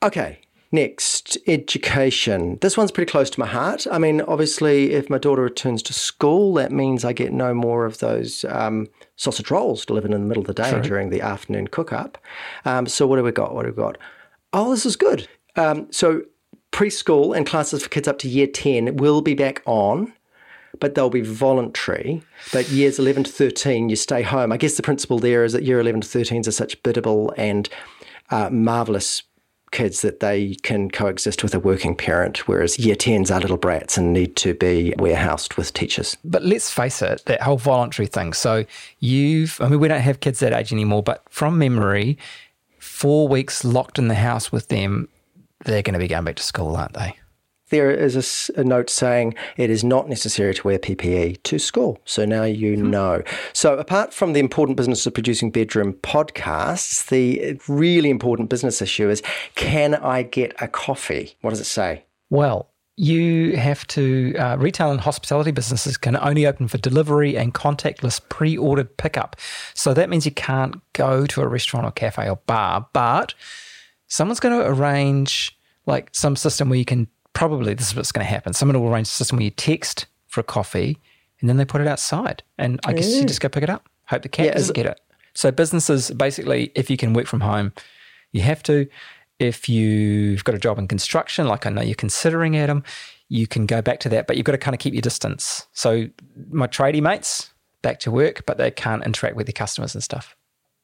Okay. 0.02 0.40
Next, 0.72 1.36
education. 1.48 2.60
This 2.62 2.78
one's 2.78 2.92
pretty 2.92 3.10
close 3.10 3.32
to 3.32 3.40
my 3.40 3.48
heart. 3.48 3.88
I 3.92 3.98
mean, 3.98 4.22
obviously, 4.22 4.92
if 4.92 5.10
my 5.10 5.18
daughter 5.18 5.42
returns 5.42 5.82
to 5.84 5.94
school, 5.94 6.54
that 6.56 6.72
means 6.72 7.04
I 7.04 7.12
get 7.12 7.34
no 7.34 7.56
more 7.56 7.86
of 7.86 7.98
those 7.98 8.46
um, 8.46 8.88
sausage 9.16 9.50
rolls 9.50 9.84
delivered 9.84 10.14
in 10.14 10.22
the 10.22 10.28
middle 10.28 10.42
of 10.42 10.48
the 10.48 10.54
day 10.54 10.80
during 10.82 11.10
the 11.10 11.22
afternoon 11.22 11.70
cook 11.70 11.92
up. 11.92 12.20
Um, 12.66 12.86
so, 12.86 13.08
what 13.08 13.16
do 13.16 13.24
we 13.24 13.32
got? 13.32 13.56
What 13.56 13.64
do 13.64 13.70
we 13.70 13.76
got? 13.76 13.98
Oh, 14.54 14.70
this 14.70 14.86
is 14.86 14.96
good. 14.96 15.28
Um, 15.56 15.92
so, 15.92 16.22
preschool 16.72 17.36
and 17.36 17.48
classes 17.48 17.82
for 17.82 17.90
kids 17.90 18.08
up 18.08 18.20
to 18.20 18.30
year 18.30 18.46
10 18.46 18.98
will 18.98 19.22
be 19.22 19.34
back 19.34 19.64
on, 19.66 20.14
but 20.80 20.94
they'll 20.94 21.10
be 21.10 21.22
voluntary. 21.22 22.22
But 22.54 22.70
years 22.70 23.00
11 23.00 23.24
to 23.24 23.32
13, 23.32 23.90
you 23.90 23.96
stay 23.96 24.22
home. 24.22 24.52
I 24.52 24.58
guess 24.58 24.78
the 24.78 24.84
principle 24.84 25.18
there 25.18 25.44
is 25.44 25.54
that 25.54 25.64
year 25.64 25.80
11 25.80 26.02
to 26.02 26.08
13s 26.08 26.48
are 26.48 26.52
such 26.52 26.82
biddable 26.84 27.34
and 27.38 27.68
uh, 28.30 28.50
marvelous 28.52 29.24
kids 29.72 30.02
that 30.02 30.20
they 30.20 30.56
can 30.56 30.90
coexist 30.90 31.44
with 31.44 31.54
a 31.54 31.60
working 31.60 31.96
parent, 31.96 32.48
whereas 32.48 32.80
year 32.80 32.96
10s 32.96 33.34
are 33.34 33.40
little 33.40 33.58
brats 33.58 33.98
and 33.98 34.14
need 34.14 34.36
to 34.38 34.54
be 34.54 34.94
warehoused 34.98 35.56
with 35.56 35.74
teachers. 35.74 36.18
But 36.24 36.44
let's 36.44 36.72
face 36.72 37.02
it, 37.02 37.24
that 37.26 37.42
whole 37.42 37.58
voluntary 37.58 38.08
thing. 38.08 38.34
So 38.34 38.66
you've, 39.00 39.60
I 39.62 39.70
mean, 39.70 39.80
we 39.80 39.88
don't 39.88 40.02
have 40.02 40.20
kids 40.20 40.40
that 40.40 40.54
age 40.54 40.72
anymore, 40.74 41.04
but 41.04 41.24
from 41.30 41.58
memory, 41.58 42.18
four 42.80 43.28
weeks 43.28 43.64
locked 43.64 44.00
in 44.00 44.08
the 44.08 44.16
house 44.16 44.52
with 44.52 44.70
them, 44.70 45.08
they're 45.66 45.82
going 45.82 45.94
to 45.94 46.00
be 46.00 46.08
going 46.08 46.24
back 46.24 46.38
to 46.38 46.44
school, 46.44 46.76
aren't 46.76 46.94
they? 46.94 47.19
There 47.70 47.92
is 47.92 48.16
a 48.16 48.20
s- 48.20 48.52
a, 48.56 48.64
note 48.64 48.90
saying 48.90 49.36
it 49.58 49.70
is 49.70 49.84
not 49.84 50.08
necessary 50.10 50.54
to 50.54 50.68
wear 50.68 50.80
PPE 50.80 51.44
to 51.44 51.60
school. 51.60 52.00
So 52.06 52.26
now 52.26 52.44
you 52.44 52.76
know. 52.76 53.24
So, 53.54 53.78
apart 53.78 54.14
from 54.14 54.34
the 54.34 54.40
important 54.40 54.78
business 54.78 55.06
of 55.06 55.14
producing 55.14 55.52
bedroom 55.52 55.94
podcasts, 55.94 57.08
the 57.08 57.60
really 57.68 58.10
important 58.10 58.50
business 58.50 58.82
issue 58.82 59.10
is 59.10 59.22
can 59.56 59.96
I 59.96 60.24
get 60.24 60.54
a 60.62 60.68
coffee? 60.68 61.36
What 61.42 61.52
does 61.52 61.60
it 61.60 61.66
say? 61.66 62.06
Well, 62.30 62.70
you 62.96 63.56
have 63.56 63.88
to, 63.88 64.36
uh, 64.36 64.58
retail 64.58 64.92
and 64.92 65.00
hospitality 65.00 65.52
businesses 65.52 65.96
can 65.96 66.18
only 66.18 66.46
open 66.46 66.68
for 66.68 66.78
delivery 66.78 67.38
and 67.38 67.54
contactless 67.54 68.20
pre 68.28 68.58
ordered 68.58 68.98
pickup. 68.98 69.38
So 69.74 69.94
that 69.94 70.10
means 70.10 70.26
you 70.26 70.34
can't 70.34 70.76
go 70.92 71.26
to 71.26 71.42
a 71.42 71.48
restaurant 71.48 71.86
or 71.86 71.92
cafe 71.92 72.30
or 72.30 72.36
bar, 72.46 72.88
but 72.92 73.34
someone's 74.08 74.42
going 74.42 74.60
to 74.60 74.68
arrange 74.68 75.58
like 75.86 76.10
some 76.12 76.36
system 76.36 76.68
where 76.70 76.78
you 76.78 76.84
can 76.84 77.08
probably, 77.40 77.74
this 77.74 77.88
is 77.88 77.96
what's 77.96 78.12
going 78.12 78.26
to 78.26 78.30
happen. 78.30 78.52
Someone 78.52 78.78
will 78.82 78.90
arrange 78.90 79.08
a 79.08 79.12
system 79.12 79.38
where 79.38 79.46
you 79.46 79.50
text 79.50 80.08
for 80.28 80.42
a 80.42 80.44
coffee 80.44 80.98
and 81.40 81.48
then 81.48 81.56
they 81.56 81.64
put 81.64 81.80
it 81.80 81.88
outside. 81.88 82.44
And 82.58 82.82
I 82.86 82.92
guess 82.92 83.16
you 83.16 83.24
just 83.24 83.40
go 83.40 83.48
pick 83.48 83.64
it 83.64 83.70
up. 83.70 83.88
Hope 84.08 84.24
the 84.24 84.28
cat 84.28 84.48
Yeah, 84.48 84.54
doesn't 84.56 84.76
get 84.76 84.86
it. 84.86 85.00
So 85.36 85.50
businesses, 85.50 86.12
basically, 86.12 86.70
if 86.76 86.90
you 86.90 86.98
can 86.98 87.14
work 87.14 87.28
from 87.28 87.40
home, 87.40 87.72
you 88.34 88.42
have 88.42 88.62
to. 88.64 88.88
If 89.40 89.70
you've 89.70 90.44
got 90.44 90.54
a 90.54 90.60
job 90.60 90.80
in 90.80 90.90
construction, 90.90 91.48
like 91.48 91.66
I 91.66 91.70
know 91.70 91.82
you're 91.82 91.96
considering, 91.96 92.58
Adam, 92.58 92.84
you 93.30 93.48
can 93.48 93.66
go 93.66 93.82
back 93.82 94.02
to 94.02 94.10
that, 94.10 94.28
but 94.28 94.36
you've 94.36 94.44
got 94.44 94.52
to 94.52 94.58
kind 94.58 94.76
of 94.76 94.82
keep 94.82 94.94
your 94.94 95.02
distance. 95.02 95.66
So 95.72 96.10
my 96.50 96.68
tradie 96.68 97.02
mates 97.02 97.54
back 97.82 98.02
to 98.02 98.12
work, 98.12 98.46
but 98.46 98.58
they 98.58 98.70
can't 98.70 99.06
interact 99.06 99.38
with 99.38 99.46
their 99.48 99.54
customers 99.54 99.96
and 99.96 100.04
stuff. 100.04 100.36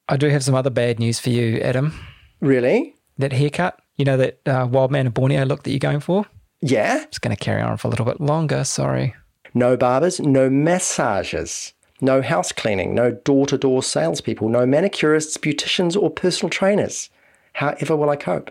I 0.08 0.16
do 0.16 0.30
have 0.30 0.42
some 0.42 0.54
other 0.54 0.70
bad 0.70 0.98
news 0.98 1.20
for 1.20 1.28
you, 1.28 1.58
Adam. 1.58 1.92
Really? 2.40 2.94
That 3.18 3.34
haircut, 3.34 3.78
you 3.96 4.06
know, 4.06 4.16
that 4.16 4.40
uh, 4.46 4.66
wild 4.70 4.90
man 4.90 5.06
of 5.06 5.12
Borneo 5.12 5.44
look 5.44 5.64
that 5.64 5.70
you're 5.70 5.78
going 5.78 6.00
for, 6.00 6.24
Yeah. 6.60 7.02
it's 7.02 7.18
going 7.18 7.36
to 7.36 7.42
carry 7.42 7.62
on 7.62 7.76
for 7.76 7.88
a 7.88 7.90
little 7.90 8.06
bit 8.06 8.20
longer. 8.20 8.64
Sorry. 8.64 9.14
No 9.54 9.76
barbers, 9.76 10.20
no 10.20 10.50
massages, 10.50 11.72
no 12.00 12.22
house 12.22 12.52
cleaning, 12.52 12.94
no 12.94 13.12
door 13.12 13.46
to 13.46 13.56
door 13.56 13.82
salespeople, 13.82 14.48
no 14.48 14.60
manicurists, 14.66 15.38
beauticians, 15.38 16.00
or 16.00 16.10
personal 16.10 16.50
trainers. 16.50 17.08
However, 17.54 17.96
will 17.96 18.10
I 18.10 18.16
cope? 18.16 18.50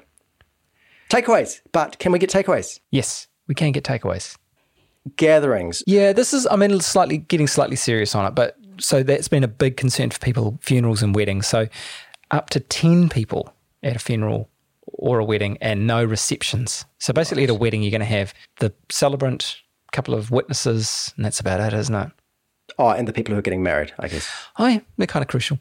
Takeaways, 1.10 1.62
but 1.72 2.00
can 2.00 2.12
we 2.12 2.20
get 2.20 2.32
takeaways? 2.32 2.80
Yes, 2.90 3.28
we 3.48 3.54
can 3.54 3.72
get 3.72 3.84
takeaways. 3.84 4.38
Gatherings. 5.16 5.84
Yeah, 5.86 6.14
this 6.14 6.34
is, 6.34 6.48
I 6.48 6.56
mean, 6.56 6.80
slightly 6.82 7.20
getting 7.20 7.48
slightly 7.48 7.76
serious 7.76 8.16
on 8.16 8.26
it, 8.26 8.34
but 8.34 8.58
so 8.80 9.04
that's 9.04 9.28
been 9.28 9.44
a 9.44 9.48
big 9.48 9.78
concern 9.78 10.10
for 10.10 10.20
people, 10.20 10.58
funerals 10.62 11.04
and 11.04 11.16
weddings. 11.16 11.46
So 11.46 11.68
up 12.32 12.50
to 12.50 12.60
10 12.60 13.10
people 13.10 13.54
at 13.84 13.96
a 13.96 14.00
funeral 14.00 14.50
or 14.98 15.20
a 15.20 15.26
wedding 15.26 15.58
and 15.62 15.86
no 15.88 16.04
receptions. 16.04 16.86
So 17.00 17.14
basically, 17.14 17.44
at 17.44 17.50
a 17.50 17.54
wedding, 17.54 17.84
you're 17.84 17.92
going 17.92 18.00
to 18.00 18.06
have 18.06 18.34
the 18.60 18.74
celebrant, 18.90 19.58
a 19.92 19.96
couple 19.96 20.14
of 20.14 20.32
witnesses, 20.32 21.14
and 21.16 21.26
that's 21.26 21.40
about 21.40 21.60
it, 21.60 21.78
isn't 21.78 21.96
it? 21.96 22.10
Oh, 22.80 22.90
and 22.90 23.08
the 23.08 23.14
people 23.14 23.34
who 23.34 23.40
are 23.40 23.44
getting 23.44 23.64
married, 23.64 23.94
I 24.00 24.08
guess. 24.08 24.30
Oh, 24.58 24.68
yeah, 24.68 24.80
they're 24.98 25.08
kind 25.08 25.22
of 25.24 25.28
crucial. 25.30 25.60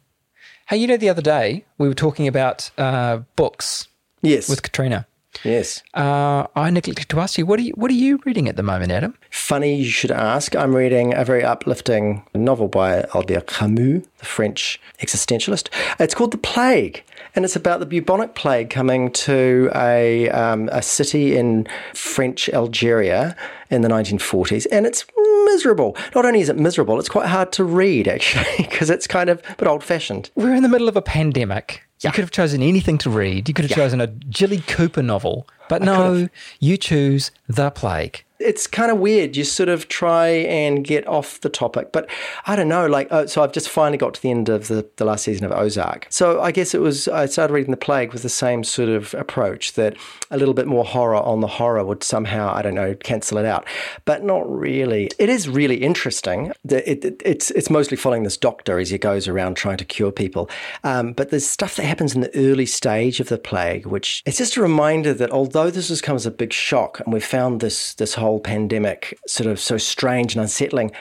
Hey, 0.68 0.78
you 0.78 0.86
know, 0.86 0.96
the 0.96 1.10
other 1.10 1.20
day 1.22 1.64
we 1.78 1.88
were 1.88 1.94
talking 1.94 2.26
about 2.26 2.70
uh, 2.78 3.18
books 3.36 3.88
Yes. 4.22 4.48
with 4.48 4.62
Katrina. 4.62 5.06
Yes. 5.42 5.82
Uh, 5.94 6.46
I 6.54 6.70
neglected 6.70 7.08
to 7.08 7.20
ask 7.20 7.38
you, 7.38 7.46
what 7.46 7.58
are 7.58 7.62
you, 7.62 7.72
what 7.72 7.90
are 7.90 7.94
you 7.94 8.20
reading 8.24 8.48
at 8.48 8.56
the 8.56 8.62
moment, 8.62 8.92
Adam? 8.92 9.16
Funny 9.30 9.76
you 9.76 9.90
should 9.90 10.10
ask. 10.10 10.54
I'm 10.54 10.74
reading 10.74 11.14
a 11.14 11.24
very 11.24 11.42
uplifting 11.42 12.24
novel 12.34 12.68
by 12.68 13.04
Albert 13.14 13.46
Camus, 13.46 14.06
the 14.18 14.24
French 14.24 14.80
existentialist. 15.00 15.68
It's 15.98 16.14
called 16.14 16.32
The 16.32 16.38
Plague, 16.38 17.04
and 17.34 17.44
it's 17.44 17.56
about 17.56 17.80
the 17.80 17.86
bubonic 17.86 18.34
plague 18.34 18.70
coming 18.70 19.10
to 19.12 19.70
a, 19.74 20.28
um, 20.30 20.68
a 20.72 20.82
city 20.82 21.36
in 21.36 21.66
French 21.94 22.48
Algeria 22.50 23.36
in 23.70 23.82
the 23.82 23.88
1940s, 23.88 24.66
and 24.70 24.86
it's 24.86 25.04
miserable. 25.46 25.96
Not 26.14 26.24
only 26.24 26.40
is 26.40 26.48
it 26.48 26.56
miserable, 26.56 26.98
it's 26.98 27.08
quite 27.08 27.26
hard 27.26 27.52
to 27.52 27.64
read, 27.64 28.08
actually, 28.08 28.44
because 28.58 28.90
it's 28.90 29.06
kind 29.06 29.30
of 29.30 29.42
but 29.56 29.68
old 29.68 29.82
fashioned. 29.82 30.30
We're 30.34 30.54
in 30.54 30.62
the 30.62 30.68
middle 30.68 30.88
of 30.88 30.96
a 30.96 31.02
pandemic. 31.02 31.83
You 32.02 32.10
could 32.10 32.22
have 32.22 32.30
chosen 32.30 32.62
anything 32.62 32.98
to 32.98 33.10
read. 33.10 33.48
You 33.48 33.54
could 33.54 33.64
have 33.64 33.76
chosen 33.76 34.00
a 34.00 34.08
Jilly 34.08 34.60
Cooper 34.66 35.02
novel, 35.02 35.48
but 35.68 35.80
no, 35.80 36.28
you 36.60 36.76
choose 36.76 37.30
The 37.48 37.70
Plague. 37.70 38.23
It's 38.40 38.66
kind 38.66 38.90
of 38.90 38.98
weird. 38.98 39.36
You 39.36 39.44
sort 39.44 39.68
of 39.68 39.88
try 39.88 40.28
and 40.28 40.84
get 40.84 41.06
off 41.06 41.40
the 41.40 41.48
topic, 41.48 41.92
but 41.92 42.08
I 42.46 42.56
don't 42.56 42.68
know. 42.68 42.86
Like, 42.86 43.10
uh, 43.12 43.26
so 43.26 43.42
I've 43.42 43.52
just 43.52 43.68
finally 43.68 43.96
got 43.96 44.14
to 44.14 44.22
the 44.22 44.30
end 44.30 44.48
of 44.48 44.68
the, 44.68 44.88
the 44.96 45.04
last 45.04 45.24
season 45.24 45.46
of 45.46 45.52
Ozark. 45.52 46.08
So 46.10 46.40
I 46.40 46.50
guess 46.50 46.74
it 46.74 46.80
was, 46.80 47.06
I 47.08 47.26
started 47.26 47.54
reading 47.54 47.70
The 47.70 47.76
Plague 47.76 48.12
with 48.12 48.22
the 48.22 48.28
same 48.28 48.64
sort 48.64 48.88
of 48.88 49.14
approach 49.14 49.74
that 49.74 49.96
a 50.30 50.36
little 50.36 50.54
bit 50.54 50.66
more 50.66 50.84
horror 50.84 51.16
on 51.16 51.40
the 51.40 51.46
horror 51.46 51.84
would 51.84 52.02
somehow, 52.02 52.52
I 52.52 52.62
don't 52.62 52.74
know, 52.74 52.94
cancel 52.96 53.38
it 53.38 53.44
out. 53.44 53.66
But 54.04 54.24
not 54.24 54.50
really. 54.50 55.10
It 55.18 55.28
is 55.28 55.48
really 55.48 55.76
interesting. 55.76 56.52
It, 56.68 57.04
it, 57.04 57.22
it's, 57.24 57.52
it's 57.52 57.70
mostly 57.70 57.96
following 57.96 58.24
this 58.24 58.36
doctor 58.36 58.78
as 58.80 58.90
he 58.90 58.98
goes 58.98 59.28
around 59.28 59.56
trying 59.56 59.76
to 59.76 59.84
cure 59.84 60.10
people. 60.10 60.50
Um, 60.82 61.12
but 61.12 61.30
there's 61.30 61.48
stuff 61.48 61.76
that 61.76 61.84
happens 61.84 62.14
in 62.14 62.20
the 62.20 62.36
early 62.36 62.66
stage 62.66 63.20
of 63.20 63.28
the 63.28 63.38
plague, 63.38 63.86
which 63.86 64.22
it's 64.26 64.38
just 64.38 64.56
a 64.56 64.62
reminder 64.62 65.14
that 65.14 65.30
although 65.30 65.70
this 65.70 65.88
has 65.88 66.00
come 66.00 66.16
as 66.16 66.26
a 66.26 66.30
big 66.32 66.52
shock 66.52 67.00
and 67.00 67.12
we 67.12 67.20
found 67.20 67.60
this, 67.60 67.94
this 67.94 68.14
pandemic 68.40 69.18
sort 69.26 69.48
of 69.48 69.58
so 69.60 69.78
strange 69.78 70.34
and 70.34 70.42
unsettling, 70.42 70.92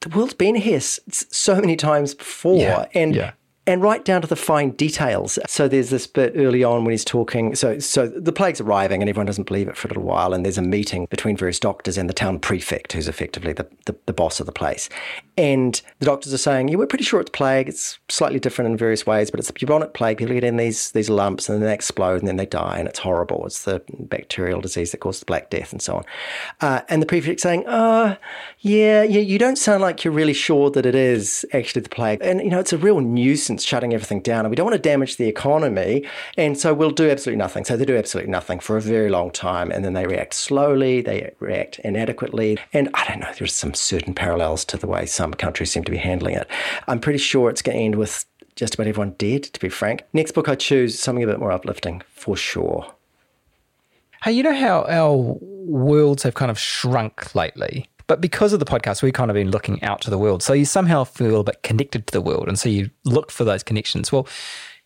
the 0.00 0.08
world's 0.10 0.34
been 0.34 0.54
here 0.54 0.80
so 0.80 1.60
many 1.60 1.76
times 1.76 2.14
before. 2.14 2.60
Yeah, 2.60 2.86
and 2.94 3.14
yeah. 3.14 3.32
And 3.66 3.82
right 3.82 4.04
down 4.04 4.22
to 4.22 4.26
the 4.26 4.36
fine 4.36 4.70
details. 4.70 5.38
So 5.46 5.68
there's 5.68 5.90
this 5.90 6.06
bit 6.06 6.32
early 6.36 6.64
on 6.64 6.84
when 6.84 6.92
he's 6.92 7.04
talking. 7.04 7.54
So 7.54 7.78
so 7.78 8.08
the 8.08 8.32
plague's 8.32 8.60
arriving, 8.60 9.02
and 9.02 9.08
everyone 9.08 9.26
doesn't 9.26 9.46
believe 9.46 9.68
it 9.68 9.76
for 9.76 9.88
a 9.88 9.90
little 9.90 10.02
while. 10.02 10.32
And 10.32 10.44
there's 10.44 10.58
a 10.58 10.62
meeting 10.62 11.06
between 11.10 11.36
various 11.36 11.60
doctors 11.60 11.98
and 11.98 12.08
the 12.08 12.14
town 12.14 12.38
prefect, 12.38 12.92
who's 12.92 13.08
effectively 13.08 13.52
the, 13.52 13.66
the, 13.86 13.96
the 14.06 14.12
boss 14.12 14.40
of 14.40 14.46
the 14.46 14.52
place. 14.52 14.88
And 15.36 15.80
the 15.98 16.06
doctors 16.06 16.34
are 16.34 16.38
saying, 16.38 16.68
"Yeah, 16.68 16.76
we're 16.76 16.86
pretty 16.86 17.04
sure 17.04 17.20
it's 17.20 17.30
plague. 17.30 17.68
It's 17.68 17.98
slightly 18.08 18.40
different 18.40 18.70
in 18.70 18.76
various 18.76 19.06
ways, 19.06 19.30
but 19.30 19.40
it's 19.40 19.50
a 19.50 19.54
bubonic 19.54 19.94
plague. 19.94 20.18
People 20.18 20.34
get 20.34 20.44
in 20.44 20.56
these 20.56 20.90
these 20.92 21.10
lumps, 21.10 21.48
and 21.48 21.60
then 21.60 21.66
they 21.66 21.74
explode, 21.74 22.20
and 22.20 22.28
then 22.28 22.36
they 22.36 22.46
die, 22.46 22.78
and 22.78 22.88
it's 22.88 22.98
horrible. 22.98 23.46
It's 23.46 23.64
the 23.64 23.82
bacterial 23.98 24.60
disease 24.60 24.92
that 24.92 24.98
caused 24.98 25.22
the 25.22 25.26
Black 25.26 25.50
Death, 25.50 25.72
and 25.72 25.80
so 25.80 25.96
on." 25.96 26.04
Uh, 26.60 26.80
and 26.88 27.00
the 27.00 27.06
prefect 27.06 27.40
saying, 27.40 27.66
"Uh, 27.66 28.16
yeah, 28.60 29.02
yeah, 29.02 29.20
you 29.20 29.38
don't 29.38 29.56
sound 29.56 29.80
like 29.80 30.04
you're 30.04 30.12
really 30.12 30.34
sure 30.34 30.70
that 30.70 30.86
it 30.86 30.94
is 30.94 31.46
actually 31.52 31.82
the 31.82 31.88
plague. 31.88 32.18
And, 32.22 32.40
you 32.40 32.50
know, 32.50 32.58
it's 32.58 32.72
a 32.72 32.78
real 32.78 33.00
nuisance 33.00 33.49
shutting 33.58 33.94
everything 33.94 34.20
down. 34.20 34.40
And 34.40 34.50
we 34.50 34.56
don't 34.56 34.66
want 34.66 34.76
to 34.76 34.88
damage 34.88 35.16
the 35.16 35.26
economy. 35.26 36.06
And 36.36 36.58
so 36.58 36.74
we'll 36.74 36.90
do 36.90 37.10
absolutely 37.10 37.38
nothing. 37.38 37.64
So 37.64 37.76
they 37.76 37.84
do 37.84 37.96
absolutely 37.96 38.30
nothing 38.30 38.60
for 38.60 38.76
a 38.76 38.80
very 38.80 39.08
long 39.08 39.30
time. 39.30 39.70
And 39.70 39.84
then 39.84 39.94
they 39.94 40.06
react 40.06 40.34
slowly, 40.34 41.00
they 41.00 41.32
react 41.38 41.78
inadequately. 41.80 42.58
And 42.72 42.88
I 42.94 43.06
don't 43.06 43.20
know, 43.20 43.32
there's 43.38 43.54
some 43.54 43.74
certain 43.74 44.14
parallels 44.14 44.64
to 44.66 44.76
the 44.76 44.86
way 44.86 45.06
some 45.06 45.34
countries 45.34 45.70
seem 45.70 45.84
to 45.84 45.90
be 45.90 45.98
handling 45.98 46.34
it. 46.34 46.48
I'm 46.88 47.00
pretty 47.00 47.18
sure 47.18 47.50
it's 47.50 47.62
going 47.62 47.78
to 47.78 47.84
end 47.84 47.94
with 47.96 48.24
just 48.56 48.74
about 48.74 48.86
everyone 48.86 49.14
dead, 49.18 49.44
to 49.44 49.60
be 49.60 49.68
frank. 49.68 50.04
Next 50.12 50.32
book 50.32 50.48
I 50.48 50.54
choose, 50.54 50.98
something 50.98 51.24
a 51.24 51.26
bit 51.26 51.38
more 51.38 51.52
uplifting, 51.52 52.02
for 52.14 52.36
sure. 52.36 52.94
Hey, 54.22 54.32
you 54.32 54.42
know 54.42 54.54
how 54.54 54.84
our 54.86 55.14
worlds 55.40 56.24
have 56.24 56.34
kind 56.34 56.50
of 56.50 56.58
shrunk 56.58 57.34
lately? 57.34 57.88
But 58.10 58.20
because 58.20 58.52
of 58.52 58.58
the 58.58 58.66
podcast, 58.66 59.04
we've 59.04 59.12
kind 59.12 59.30
of 59.30 59.36
been 59.36 59.52
looking 59.52 59.80
out 59.84 60.00
to 60.00 60.10
the 60.10 60.18
world. 60.18 60.42
So 60.42 60.52
you 60.52 60.64
somehow 60.64 61.04
feel 61.04 61.38
a 61.38 61.44
bit 61.44 61.62
connected 61.62 62.08
to 62.08 62.12
the 62.12 62.20
world. 62.20 62.48
And 62.48 62.58
so 62.58 62.68
you 62.68 62.90
look 63.04 63.30
for 63.30 63.44
those 63.44 63.62
connections. 63.62 64.10
Well, 64.10 64.26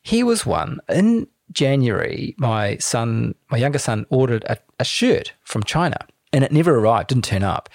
here 0.02 0.26
was 0.26 0.44
one. 0.44 0.78
In 0.90 1.26
January, 1.50 2.34
my 2.36 2.76
son, 2.76 3.34
my 3.50 3.56
younger 3.56 3.78
son, 3.78 4.04
ordered 4.10 4.44
a, 4.44 4.58
a 4.78 4.84
shirt 4.84 5.32
from 5.40 5.62
China 5.62 5.96
and 6.34 6.44
it 6.44 6.52
never 6.52 6.78
arrived, 6.78 7.08
didn't 7.08 7.24
turn 7.24 7.42
up. 7.42 7.70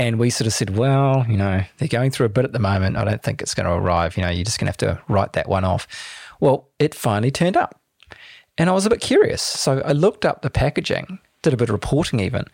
And 0.00 0.18
we 0.18 0.30
sort 0.30 0.48
of 0.48 0.52
said, 0.52 0.76
well, 0.76 1.24
you 1.28 1.36
know, 1.36 1.62
they're 1.76 1.86
going 1.86 2.10
through 2.10 2.26
a 2.26 2.30
bit 2.30 2.44
at 2.44 2.52
the 2.52 2.58
moment. 2.58 2.96
I 2.96 3.04
don't 3.04 3.22
think 3.22 3.40
it's 3.40 3.54
going 3.54 3.66
to 3.66 3.72
arrive. 3.74 4.16
You 4.16 4.24
know, 4.24 4.30
you're 4.30 4.44
just 4.44 4.58
going 4.58 4.72
to 4.72 4.84
have 4.84 4.96
to 4.96 5.00
write 5.06 5.34
that 5.34 5.48
one 5.48 5.62
off. 5.62 5.86
Well, 6.40 6.70
it 6.80 6.92
finally 6.92 7.30
turned 7.30 7.56
up. 7.56 7.80
And 8.56 8.68
I 8.68 8.72
was 8.72 8.84
a 8.84 8.90
bit 8.90 9.00
curious. 9.00 9.42
So 9.42 9.80
I 9.84 9.92
looked 9.92 10.24
up 10.24 10.42
the 10.42 10.50
packaging, 10.50 11.20
did 11.42 11.52
a 11.52 11.56
bit 11.56 11.68
of 11.68 11.72
reporting 11.72 12.20
even. 12.20 12.44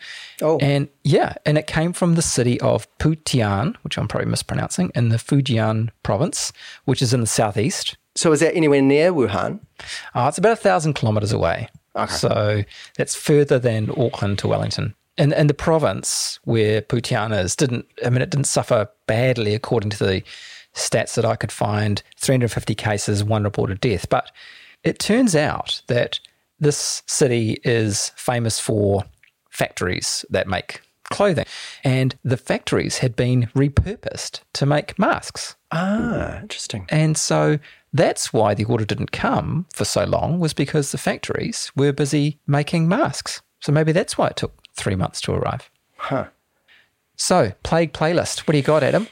Oh. 0.43 0.59
And 0.59 0.89
yeah, 1.03 1.35
and 1.47 1.57
it 1.57 1.67
came 1.67 1.93
from 1.93 2.15
the 2.15 2.23
city 2.23 2.61
of 2.61 2.87
Putian, 2.99 3.77
which 3.83 3.99
I'm 3.99 4.09
probably 4.09 4.31
mispronouncing, 4.31 4.91
in 4.95 5.09
the 5.09 5.17
Fujian 5.17 5.91
province, 6.03 6.53
which 6.85 7.03
is 7.03 7.15
in 7.15 7.21
the 7.21 7.27
southeast. 7.27 7.97
So 8.15 8.33
is 8.33 8.41
that 8.41 8.55
anywhere 8.55 8.83
near 8.83 9.13
Wuhan? 9.13 9.61
Uh, 10.15 10.27
it's 10.29 10.39
about 10.39 10.53
a 10.53 10.57
thousand 10.57 10.95
kilometres 10.95 11.33
away. 11.33 11.69
Okay. 11.97 12.13
So 12.13 12.63
that's 12.97 13.15
further 13.15 13.59
than 13.59 13.91
Auckland 13.91 14.39
to 14.41 14.49
Wellington. 14.49 14.95
And, 15.17 15.33
and 15.33 15.49
the 15.49 15.55
province 15.55 16.41
where 16.45 16.83
Putian 16.83 17.37
is 17.39 17.55
didn't, 17.55 17.87
I 18.05 18.11
mean, 18.11 18.23
it 18.23 18.31
didn't 18.31 18.47
suffer 18.47 18.89
badly 19.07 19.55
according 19.55 19.91
to 19.91 19.99
the 19.99 20.23
stats 20.75 21.15
that 21.15 21.25
I 21.25 21.37
could 21.37 21.53
find 21.53 22.03
350 22.17 22.75
cases, 22.75 23.23
one 23.23 23.45
reported 23.45 23.81
death. 23.81 24.09
But 24.09 24.33
it 24.83 24.99
turns 24.99 25.37
out 25.37 25.83
that 25.87 26.19
this 26.65 27.03
city 27.07 27.59
is 27.63 28.11
famous 28.17 28.59
for 28.59 29.05
factories 29.51 30.25
that 30.31 30.49
make 30.49 30.81
clothing. 31.05 31.45
And 31.85 32.17
the 32.25 32.37
factories 32.37 32.99
had 32.99 33.15
been 33.15 33.49
repurposed 33.55 34.41
to 34.55 34.67
make 34.67 34.99
masks. 34.99 35.55
Ah, 35.71 36.41
interesting. 36.41 36.87
And 36.89 37.17
so 37.17 37.59
that's 37.93 38.33
why 38.33 38.55
the 38.55 38.65
order 38.65 38.85
didn't 38.85 39.13
come 39.13 39.67
for 39.73 39.85
so 39.85 40.05
long 40.05 40.41
was 40.41 40.55
because 40.55 40.91
the 40.91 40.99
factories 40.99 41.71
were 41.77 41.93
busy 41.93 42.39
making 42.47 42.89
masks. 42.89 43.43
So 43.61 43.71
maybe 43.71 43.93
that's 43.93 44.19
why 44.19 44.29
it 44.29 44.37
took 44.37 44.53
three 44.75 44.97
months 44.97 45.21
to 45.23 45.33
arrive. 45.33 45.71
Huh. 45.97 46.27
So, 47.17 47.53
Plague 47.63 47.93
Playlist. 47.93 48.41
What 48.41 48.53
do 48.53 48.59
you 48.59 48.65
got, 48.65 48.83
Adam? 48.83 49.07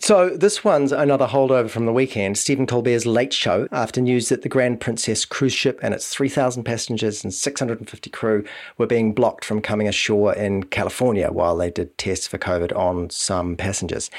So 0.00 0.30
this 0.30 0.62
one's 0.62 0.92
another 0.92 1.26
holdover 1.26 1.68
from 1.68 1.86
the 1.86 1.92
weekend. 1.92 2.38
Stephen 2.38 2.66
Colbert's 2.66 3.04
Late 3.04 3.32
Show, 3.32 3.68
after 3.72 4.00
news 4.00 4.28
that 4.28 4.42
the 4.42 4.48
Grand 4.48 4.80
Princess 4.80 5.24
cruise 5.24 5.52
ship 5.52 5.80
and 5.82 5.92
its 5.92 6.08
3,000 6.08 6.62
passengers 6.62 7.24
and 7.24 7.34
650 7.34 8.10
crew 8.10 8.44
were 8.76 8.86
being 8.86 9.12
blocked 9.12 9.44
from 9.44 9.60
coming 9.60 9.88
ashore 9.88 10.34
in 10.34 10.62
California 10.64 11.30
while 11.32 11.56
they 11.56 11.70
did 11.70 11.96
tests 11.98 12.26
for 12.28 12.38
COVID 12.38 12.74
on 12.76 13.10
some 13.10 13.56
passengers. 13.56 14.10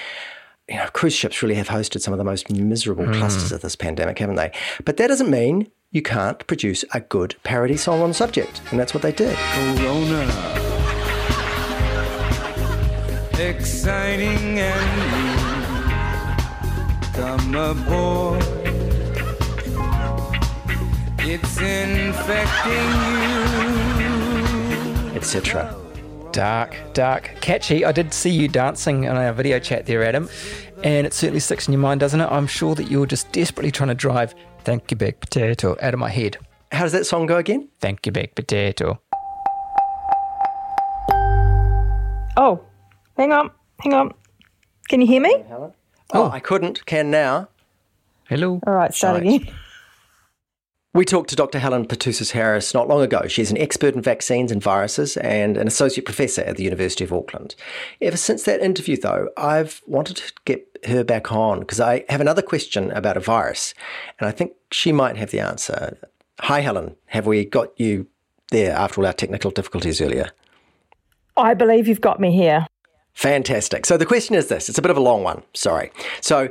You 0.67 0.75
know, 0.75 0.88
cruise 0.88 1.15
ships 1.15 1.41
really 1.41 1.55
have 1.55 1.69
hosted 1.69 2.01
some 2.01 2.13
of 2.13 2.17
the 2.17 2.25
most 2.25 2.51
miserable 2.51 3.05
hmm. 3.05 3.13
clusters 3.13 3.51
of 3.51 3.62
this 3.62 3.75
pandemic, 3.75 4.19
haven't 4.19 4.36
they? 4.36 4.51
But 4.86 4.98
that 4.98 5.07
doesn't 5.07 5.29
mean 5.29 5.71
you 5.91 6.01
can't 6.01 6.45
produce 6.45 6.86
a 6.93 7.00
good 7.00 7.36
parody 7.43 7.77
song 7.77 8.01
on 8.01 8.09
the 8.09 8.13
subject, 8.13 8.62
and 8.69 8.79
that's 8.79 8.93
what 8.93 9.01
they 9.01 9.12
did. 9.12 9.36
Corona. 9.36 10.27
Exciting 13.39 14.59
and 14.59 15.18
new. 17.19 17.25
Come 17.25 17.55
aboard. 17.55 18.43
It's 21.19 21.57
infecting 21.59 22.89
you. 23.99 25.15
Etc. 25.15 25.75
Dark, 26.31 26.75
dark, 26.93 27.35
catchy. 27.41 27.83
I 27.85 27.91
did 27.91 28.13
see 28.13 28.29
you 28.29 28.47
dancing 28.47 29.07
on 29.07 29.17
our 29.17 29.33
video 29.33 29.59
chat 29.59 29.85
there, 29.85 30.03
Adam, 30.03 30.29
and 30.83 31.05
it 31.05 31.13
certainly 31.13 31.39
sticks 31.39 31.67
in 31.67 31.73
your 31.73 31.81
mind, 31.81 31.99
doesn't 31.99 32.21
it? 32.21 32.27
I'm 32.27 32.47
sure 32.47 32.75
that 32.75 32.89
you're 32.89 33.05
just 33.05 33.31
desperately 33.31 33.71
trying 33.71 33.89
to 33.89 33.95
drive 33.95 34.33
Thank 34.63 34.91
You 34.91 34.97
Big 34.97 35.19
Potato 35.19 35.75
out 35.81 35.93
of 35.93 35.99
my 35.99 36.09
head. 36.09 36.38
How 36.71 36.83
does 36.83 36.91
that 36.91 37.05
song 37.05 37.25
go 37.25 37.38
again? 37.38 37.67
Thank 37.79 38.05
You 38.05 38.11
Big 38.11 38.35
Potato. 38.35 39.01
Oh, 42.38 42.62
hang 43.17 43.34
on, 43.34 43.51
hang 43.79 43.93
on. 43.93 44.13
Can 44.88 45.01
you 45.01 45.08
hear 45.08 45.21
me? 45.21 45.43
Oh, 46.13 46.24
oh, 46.26 46.30
I 46.30 46.39
couldn't. 46.39 46.86
Can 46.86 47.12
now. 47.12 47.50
Hello. 48.28 48.60
All 48.65 48.74
right, 48.74 48.93
start 48.93 49.22
Right. 49.24 49.41
again. 49.41 49.54
We 50.91 51.06
talked 51.06 51.30
to 51.30 51.36
Dr. 51.36 51.60
Helen 51.60 51.86
Petousis 51.86 52.32
Harris 52.32 52.74
not 52.74 52.88
long 52.88 53.02
ago. 53.04 53.28
She's 53.28 53.52
an 53.52 53.60
expert 53.60 53.93
in 53.93 54.02
vaccines 54.02 54.52
and 54.52 54.62
viruses 54.62 55.17
and 55.17 55.56
an 55.56 55.67
associate 55.67 56.04
professor 56.04 56.41
at 56.41 56.58
the 56.58 56.63
University 56.63 57.04
of 57.04 57.13
Auckland. 57.13 57.54
Ever 58.02 58.17
since 58.17 58.43
that 58.45 58.60
interview, 58.62 58.98
though, 58.98 59.30
I've 59.38 59.84
wanted 59.86 60.17
to 60.17 60.34
get 60.45 60.65
her 60.88 61.04
back 61.04 61.32
on 61.32 61.60
because 61.60 61.80
I 61.80 62.06
have 62.10 62.22
another 62.22 62.41
question 62.41 62.89
about 62.89 63.17
a 63.17 63.19
virus, 63.19 63.76
and 64.19 64.28
I 64.28 64.32
think 64.32 64.54
she 64.72 64.91
might 64.91 65.15
have 65.15 65.30
the 65.30 65.39
answer. 65.39 65.95
Hi, 66.39 66.62
Helen. 66.62 66.95
Have 67.06 67.28
we 67.28 67.45
got 67.45 67.80
you 67.80 68.08
there 68.50 68.76
after 68.76 69.00
all 69.00 69.06
our 69.06 69.13
technical 69.13 69.52
difficulties 69.52 70.02
earlier? 70.02 70.32
I 71.38 71.54
believe 71.54 71.88
you've 71.88 72.02
got 72.02 72.19
me 72.19 72.32
here. 72.36 72.65
Fantastic. 73.19 73.86
So 73.86 73.97
the 73.97 74.05
question 74.05 74.34
is 74.34 74.47
this 74.47 74.69
it's 74.69 74.77
a 74.77 74.82
bit 74.82 74.91
of 74.91 74.95
a 74.95 75.01
long 75.01 75.23
one, 75.23 75.43
sorry. 75.53 75.91
So, 76.21 76.47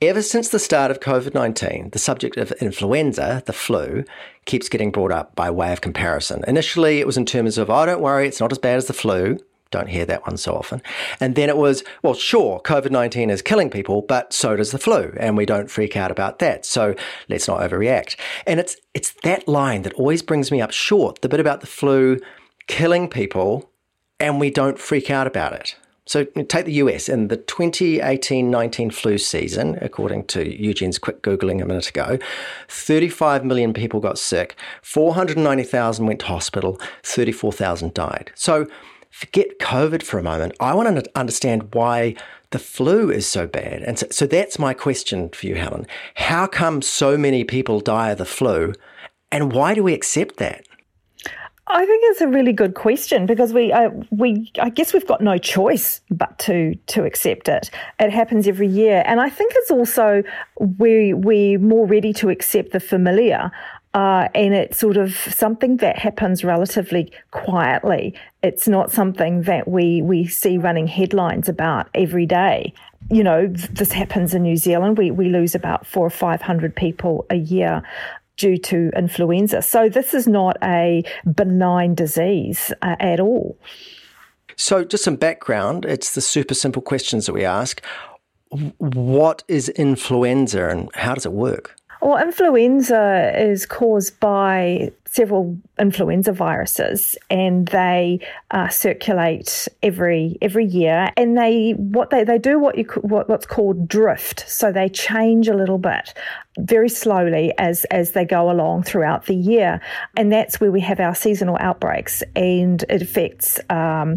ever 0.00 0.22
since 0.22 0.50
the 0.50 0.60
start 0.60 0.92
of 0.92 1.00
COVID 1.00 1.34
19, 1.34 1.90
the 1.90 1.98
subject 1.98 2.36
of 2.36 2.52
influenza, 2.60 3.42
the 3.46 3.52
flu, 3.52 4.04
keeps 4.44 4.68
getting 4.68 4.92
brought 4.92 5.10
up 5.10 5.34
by 5.34 5.50
way 5.50 5.72
of 5.72 5.80
comparison. 5.80 6.44
Initially, 6.46 7.00
it 7.00 7.08
was 7.08 7.16
in 7.16 7.26
terms 7.26 7.58
of, 7.58 7.70
oh, 7.70 7.86
don't 7.86 8.00
worry, 8.00 8.28
it's 8.28 8.38
not 8.38 8.52
as 8.52 8.58
bad 8.58 8.76
as 8.76 8.86
the 8.86 8.92
flu. 8.92 9.36
Don't 9.72 9.88
hear 9.88 10.04
that 10.04 10.24
one 10.24 10.36
so 10.36 10.54
often. 10.54 10.80
And 11.18 11.34
then 11.34 11.48
it 11.48 11.56
was, 11.56 11.82
well, 12.04 12.14
sure, 12.14 12.60
COVID 12.60 12.92
19 12.92 13.28
is 13.28 13.42
killing 13.42 13.68
people, 13.68 14.02
but 14.02 14.32
so 14.32 14.54
does 14.54 14.70
the 14.70 14.78
flu, 14.78 15.12
and 15.18 15.36
we 15.36 15.44
don't 15.44 15.72
freak 15.72 15.96
out 15.96 16.12
about 16.12 16.38
that. 16.38 16.64
So 16.64 16.94
let's 17.28 17.48
not 17.48 17.68
overreact. 17.68 18.14
And 18.46 18.60
it's, 18.60 18.76
it's 18.94 19.10
that 19.24 19.48
line 19.48 19.82
that 19.82 19.94
always 19.94 20.22
brings 20.22 20.52
me 20.52 20.60
up 20.60 20.70
short 20.70 21.20
the 21.20 21.28
bit 21.28 21.40
about 21.40 21.62
the 21.62 21.66
flu 21.66 22.20
killing 22.68 23.08
people, 23.08 23.68
and 24.20 24.38
we 24.38 24.50
don't 24.50 24.78
freak 24.78 25.10
out 25.10 25.26
about 25.26 25.52
it. 25.52 25.74
So 26.04 26.24
take 26.24 26.64
the 26.64 26.72
US 26.74 27.08
in 27.08 27.28
the 27.28 27.36
2018-19 27.36 28.92
flu 28.92 29.18
season, 29.18 29.78
according 29.80 30.24
to 30.26 30.60
Eugene's 30.60 30.98
quick 30.98 31.22
googling 31.22 31.62
a 31.62 31.64
minute 31.64 31.88
ago, 31.88 32.18
35 32.68 33.44
million 33.44 33.72
people 33.72 34.00
got 34.00 34.18
sick, 34.18 34.56
490,000 34.82 36.06
went 36.06 36.20
to 36.20 36.26
hospital, 36.26 36.80
34,000 37.04 37.94
died. 37.94 38.32
So 38.34 38.66
forget 39.10 39.58
COVID 39.60 40.02
for 40.02 40.18
a 40.18 40.22
moment. 40.22 40.54
I 40.58 40.74
want 40.74 41.04
to 41.04 41.10
understand 41.14 41.72
why 41.74 42.16
the 42.50 42.58
flu 42.58 43.10
is 43.10 43.26
so 43.26 43.46
bad. 43.46 43.82
And 43.82 43.98
so, 43.98 44.06
so 44.10 44.26
that's 44.26 44.58
my 44.58 44.74
question 44.74 45.28
for 45.30 45.46
you, 45.46 45.54
Helen. 45.54 45.86
How 46.16 46.46
come 46.46 46.82
so 46.82 47.16
many 47.16 47.44
people 47.44 47.80
die 47.80 48.10
of 48.10 48.18
the 48.18 48.24
flu, 48.24 48.74
and 49.30 49.52
why 49.52 49.74
do 49.74 49.82
we 49.82 49.94
accept 49.94 50.36
that? 50.38 50.66
I 51.68 51.86
think 51.86 52.02
it's 52.06 52.20
a 52.20 52.28
really 52.28 52.52
good 52.52 52.74
question 52.74 53.24
because 53.24 53.52
we, 53.52 53.72
uh, 53.72 53.90
we, 54.10 54.50
I 54.60 54.68
guess 54.68 54.92
we've 54.92 55.06
got 55.06 55.20
no 55.20 55.38
choice 55.38 56.00
but 56.10 56.36
to 56.40 56.74
to 56.88 57.04
accept 57.04 57.48
it. 57.48 57.70
It 58.00 58.10
happens 58.10 58.48
every 58.48 58.66
year, 58.66 59.02
and 59.06 59.20
I 59.20 59.30
think 59.30 59.52
it's 59.54 59.70
also 59.70 60.24
we 60.58 61.14
we're 61.14 61.58
more 61.58 61.86
ready 61.86 62.12
to 62.14 62.30
accept 62.30 62.72
the 62.72 62.80
familiar. 62.80 63.52
Uh, 63.94 64.28
and 64.34 64.54
it's 64.54 64.78
sort 64.78 64.96
of 64.96 65.14
something 65.14 65.76
that 65.76 65.98
happens 65.98 66.42
relatively 66.42 67.12
quietly. 67.30 68.14
It's 68.42 68.66
not 68.66 68.90
something 68.90 69.42
that 69.42 69.68
we 69.68 70.02
we 70.02 70.26
see 70.26 70.58
running 70.58 70.88
headlines 70.88 71.48
about 71.48 71.88
every 71.94 72.26
day. 72.26 72.72
You 73.10 73.22
know, 73.22 73.46
this 73.46 73.92
happens 73.92 74.34
in 74.34 74.42
New 74.42 74.56
Zealand. 74.56 74.98
We 74.98 75.10
we 75.12 75.28
lose 75.28 75.54
about 75.54 75.86
four 75.86 76.06
or 76.06 76.10
five 76.10 76.42
hundred 76.42 76.74
people 76.74 77.24
a 77.30 77.36
year 77.36 77.82
due 78.36 78.56
to 78.56 78.90
influenza. 78.96 79.62
So 79.62 79.88
this 79.88 80.14
is 80.14 80.26
not 80.26 80.56
a 80.62 81.02
benign 81.34 81.94
disease 81.94 82.72
uh, 82.82 82.96
at 83.00 83.20
all. 83.20 83.56
So, 84.56 84.84
just 84.84 85.04
some 85.04 85.16
background. 85.16 85.84
It's 85.84 86.14
the 86.14 86.20
super 86.20 86.54
simple 86.54 86.82
questions 86.82 87.26
that 87.26 87.32
we 87.32 87.44
ask. 87.44 87.82
What 88.78 89.42
is 89.48 89.70
influenza 89.70 90.68
and 90.68 90.90
how 90.94 91.14
does 91.14 91.24
it 91.24 91.32
work? 91.32 91.74
Well, 92.02 92.18
influenza 92.18 93.32
is 93.34 93.64
caused 93.64 94.20
by 94.20 94.92
several 95.14 95.58
influenza 95.78 96.32
viruses, 96.32 97.16
and 97.28 97.68
they 97.68 98.18
uh, 98.50 98.68
circulate 98.68 99.68
every 99.82 100.38
every 100.40 100.64
year. 100.64 101.10
And 101.18 101.36
they 101.36 101.72
what 101.72 102.08
they, 102.08 102.24
they 102.24 102.38
do 102.38 102.58
what 102.58 102.78
you 102.78 102.84
what, 103.02 103.28
what's 103.28 103.46
called 103.46 103.88
drift. 103.88 104.48
So 104.48 104.72
they 104.72 104.88
change 104.88 105.48
a 105.48 105.54
little 105.54 105.76
bit, 105.78 106.14
very 106.58 106.88
slowly 106.88 107.52
as 107.58 107.84
as 107.90 108.12
they 108.12 108.24
go 108.24 108.50
along 108.50 108.84
throughout 108.84 109.26
the 109.26 109.36
year, 109.36 109.80
and 110.16 110.32
that's 110.32 110.60
where 110.60 110.72
we 110.72 110.80
have 110.80 110.98
our 110.98 111.14
seasonal 111.14 111.58
outbreaks, 111.60 112.22
and 112.34 112.82
it 112.88 113.02
affects 113.02 113.60
um, 113.68 114.16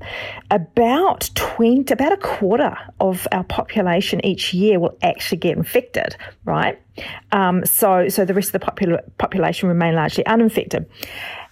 about 0.49 1.29
twenty, 1.35 1.93
about 1.93 2.13
a 2.13 2.17
quarter 2.17 2.77
of 3.01 3.27
our 3.33 3.43
population 3.43 4.25
each 4.25 4.53
year 4.53 4.79
will 4.79 4.97
actually 5.01 5.39
get 5.39 5.57
infected, 5.57 6.15
right? 6.45 6.79
Um, 7.33 7.65
so, 7.65 8.07
so 8.07 8.23
the 8.23 8.33
rest 8.33 8.55
of 8.55 8.61
the 8.61 8.65
popula- 8.65 9.03
population 9.17 9.67
remain 9.67 9.95
largely 9.95 10.25
uninfected. 10.25 10.84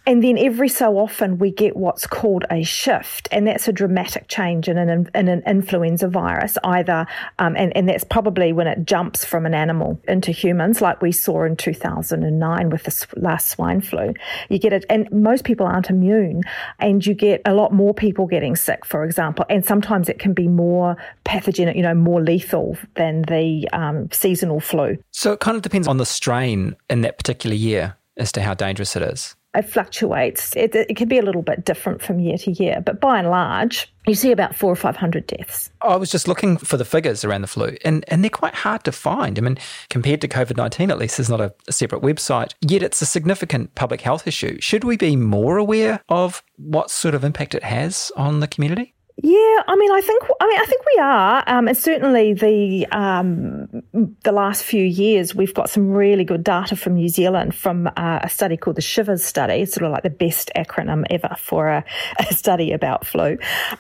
And 0.06 0.22
then 0.22 0.38
every 0.38 0.68
so 0.68 0.98
often 0.98 1.38
we 1.38 1.52
get 1.52 1.78
what's 1.78 2.06
called 2.06 2.44
a 2.52 2.64
shift, 2.64 3.30
and 3.32 3.48
that's 3.48 3.70
a 3.70 3.72
dramatic 3.72 4.28
change 4.28 4.68
in 4.68 4.78
an, 4.78 5.10
in 5.16 5.28
an 5.30 5.44
influenza 5.48 6.10
virus, 6.10 6.58
either, 6.66 7.08
um, 7.40 7.56
and, 7.56 7.76
and 7.76 7.88
that's 7.88 8.04
probably 8.04 8.52
when 8.52 8.68
it 8.68 8.84
jumps 8.84 9.24
from 9.24 9.46
an 9.46 9.54
animal 9.54 9.98
into 10.06 10.32
humans, 10.32 10.82
like 10.82 11.02
we 11.02 11.14
saw 11.14 11.46
in 11.46 11.56
2009 11.56 12.70
with 12.70 12.84
the 12.84 13.08
last 13.16 13.50
swine 13.50 13.80
flu. 13.80 14.14
You 14.50 14.60
get 14.60 14.74
it, 14.74 14.86
and 14.90 15.10
most 15.10 15.46
people 15.46 15.66
aren't 15.66 15.90
immune, 15.90 16.42
and 16.80 17.06
you 17.06 17.14
get 17.14 17.42
a 17.46 17.54
lot 17.54 17.72
more 17.72 17.94
people 17.94 18.28
getting 18.28 18.58
sick, 18.58 18.86
for 18.86 19.06
example, 19.06 19.46
and 19.50 19.64
sometimes 19.64 20.10
it 20.10 20.20
can 20.20 20.34
be 20.34 20.50
more 20.50 20.98
pathogenic, 21.24 21.78
you 21.78 21.82
know, 21.82 21.96
more 21.96 22.22
lethal 22.22 22.78
than 22.96 23.22
the 23.24 23.70
um, 23.72 24.12
seasonal 24.12 24.60
flu. 24.60 24.98
So 25.12 25.32
it 25.32 25.40
kind 25.40 25.56
of 25.56 25.64
depends 25.64 25.88
on 25.88 25.96
the 25.96 26.06
strain 26.06 26.76
in 26.90 27.02
that 27.02 27.18
particular 27.18 27.56
year 27.56 27.96
as 28.18 28.32
to 28.34 28.42
how 28.42 28.54
dangerous 28.54 28.96
it 28.96 29.02
is 29.02 29.36
it 29.56 29.70
fluctuates. 29.70 30.56
It, 30.56 30.76
it 30.76 30.96
can 30.96 31.08
be 31.08 31.20
a 31.20 31.22
little 31.22 31.42
bit 31.42 31.64
different 31.64 32.02
from 32.02 32.20
year 32.20 32.38
to 32.40 32.52
year, 32.52 32.82
but 32.84 33.00
by 33.00 33.20
and 33.20 33.30
large, 33.30 33.94
you 34.08 34.16
see 34.16 34.32
about 34.32 34.56
four 34.56 34.72
or 34.72 34.76
500 34.76 35.28
deaths. 35.28 35.70
I 35.82 35.96
was 35.96 36.10
just 36.10 36.28
looking 36.28 36.58
for 36.58 36.78
the 36.78 36.86
figures 36.86 37.24
around 37.24 37.42
the 37.42 37.48
flu, 37.48 37.78
and, 37.86 38.04
and 38.08 38.24
they're 38.24 38.30
quite 38.30 38.56
hard 38.56 38.84
to 38.86 38.92
find. 38.92 39.38
I 39.38 39.42
mean, 39.42 39.58
compared 39.90 40.22
to 40.22 40.28
COVID 40.28 40.58
19, 40.58 40.90
at 40.92 40.98
least 40.98 41.18
there's 41.18 41.30
not 41.30 41.42
a, 41.42 41.54
a 41.68 41.72
separate 41.72 42.02
website, 42.02 42.54
yet 42.62 42.84
it's 42.84 43.02
a 43.02 43.06
significant 43.06 43.76
public 43.76 44.02
health 44.02 44.28
issue. 44.28 44.60
Should 44.60 44.84
we 44.84 44.98
be 44.98 45.16
more 45.16 45.58
aware 45.58 46.02
of 46.10 46.44
what 46.58 46.90
sort 46.90 47.16
of 47.16 47.24
impact 47.24 47.56
it 47.56 47.64
has 47.64 48.12
on 48.16 48.40
the 48.40 48.48
community? 48.48 48.96
Yeah, 49.22 49.62
I 49.68 49.76
mean, 49.76 49.92
I 49.92 50.02
think 50.02 50.24
I 50.42 50.48
mean 50.48 50.60
I 50.60 50.66
think 50.66 50.82
we 50.96 51.02
are, 51.02 51.44
um, 51.46 51.68
and 51.68 51.78
certainly 51.78 52.34
the 52.34 52.88
um, 52.88 53.84
the 54.24 54.32
last 54.32 54.64
few 54.64 54.84
years 54.84 55.36
we've 55.36 55.54
got 55.54 55.70
some 55.70 55.92
really 55.92 56.24
good 56.24 56.44
data 56.44 56.76
from 56.76 56.96
New 56.96 57.10
Zealand 57.10 57.54
from 57.54 57.88
uh, 57.96 58.20
a 58.24 58.30
study 58.30 58.58
called 58.58 58.76
the 58.76 58.82
Shivers 58.82 59.24
study. 59.24 59.62
It's 59.62 59.76
sort 59.76 59.86
of 59.86 59.92
like 59.92 60.02
the 60.02 60.10
best 60.10 60.50
acronym 60.56 61.06
ever 61.12 61.36
for 61.38 61.70
a, 61.70 61.86
a 62.18 62.34
study 62.34 62.72
about 62.72 63.06
flu, 63.06 63.38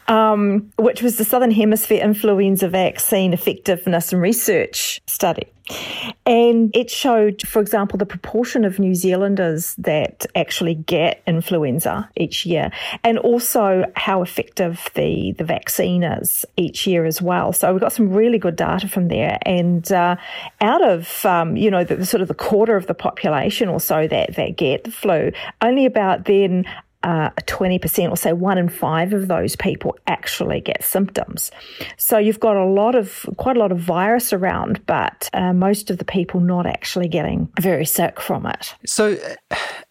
um, 0.08 0.72
which 0.78 1.02
was 1.02 1.18
the 1.18 1.26
Southern 1.26 1.52
Hemisphere 1.52 2.04
influenza 2.04 2.70
vaccine 2.70 3.34
effectiveness 3.34 4.14
and 4.14 4.22
research 4.22 5.02
study. 5.08 5.48
And 6.26 6.76
it 6.76 6.90
showed, 6.90 7.42
for 7.48 7.62
example, 7.62 7.98
the 7.98 8.06
proportion 8.06 8.66
of 8.66 8.80
New 8.80 8.96
Zealanders 8.96 9.76
that 9.78 10.26
actually 10.36 10.76
get 10.76 11.22
influenza 11.26 12.10
each 12.16 12.46
year, 12.46 12.72
and 13.04 13.18
also 13.18 13.86
how 13.96 14.22
effective 14.22 14.90
the, 14.96 15.34
the 15.38 15.44
vaccine 15.44 16.04
is 16.04 16.46
each 16.58 16.88
year 16.88 17.06
as 17.06 17.22
well. 17.22 17.54
So 17.54 17.72
we've 17.72 17.82
got 17.82 17.94
some 17.94 18.12
really 18.12 18.38
good 18.38 18.56
data 18.56 18.88
from 18.88 19.08
there. 19.08 19.38
And 19.44 19.90
uh, 19.92 20.16
out 20.62 20.84
of, 20.84 21.26
um, 21.26 21.56
you 21.56 21.72
know, 21.72 21.84
the, 21.84 22.06
sort 22.06 22.22
of 22.22 22.28
the 22.28 22.34
quarter 22.34 22.76
of 22.76 22.88
the 22.88 22.94
population 22.94 23.70
or 23.70 23.80
so 23.80 24.08
that, 24.08 24.36
that 24.36 24.58
get 24.58 24.84
the 24.84 24.92
flu, 24.92 25.32
only 25.62 25.86
about 25.86 26.26
then 26.26 26.66
uh, 27.04 27.30
20% 27.42 28.10
or 28.10 28.18
say 28.18 28.34
one 28.34 28.58
in 28.58 28.70
five 28.70 29.14
of 29.14 29.28
those 29.28 29.56
people 29.56 29.98
actually 30.08 30.62
get 30.62 30.84
symptoms. 30.84 31.52
So 31.98 32.18
you've 32.18 32.40
got 32.40 32.56
a 32.56 32.66
lot 32.66 32.96
of, 32.96 33.26
quite 33.38 33.58
a 33.58 33.60
lot 33.60 33.72
of 33.72 33.80
virus 33.80 34.34
around, 34.34 34.86
but 34.86 35.30
uh, 35.34 35.54
most 35.54 35.90
of 35.90 35.98
the 35.98 36.06
people 36.06 36.40
not 36.40 36.66
actually 36.66 37.08
getting 37.08 37.50
very 37.60 37.86
sick 37.86 38.20
from 38.20 38.46
it. 38.46 38.74
So, 38.86 39.18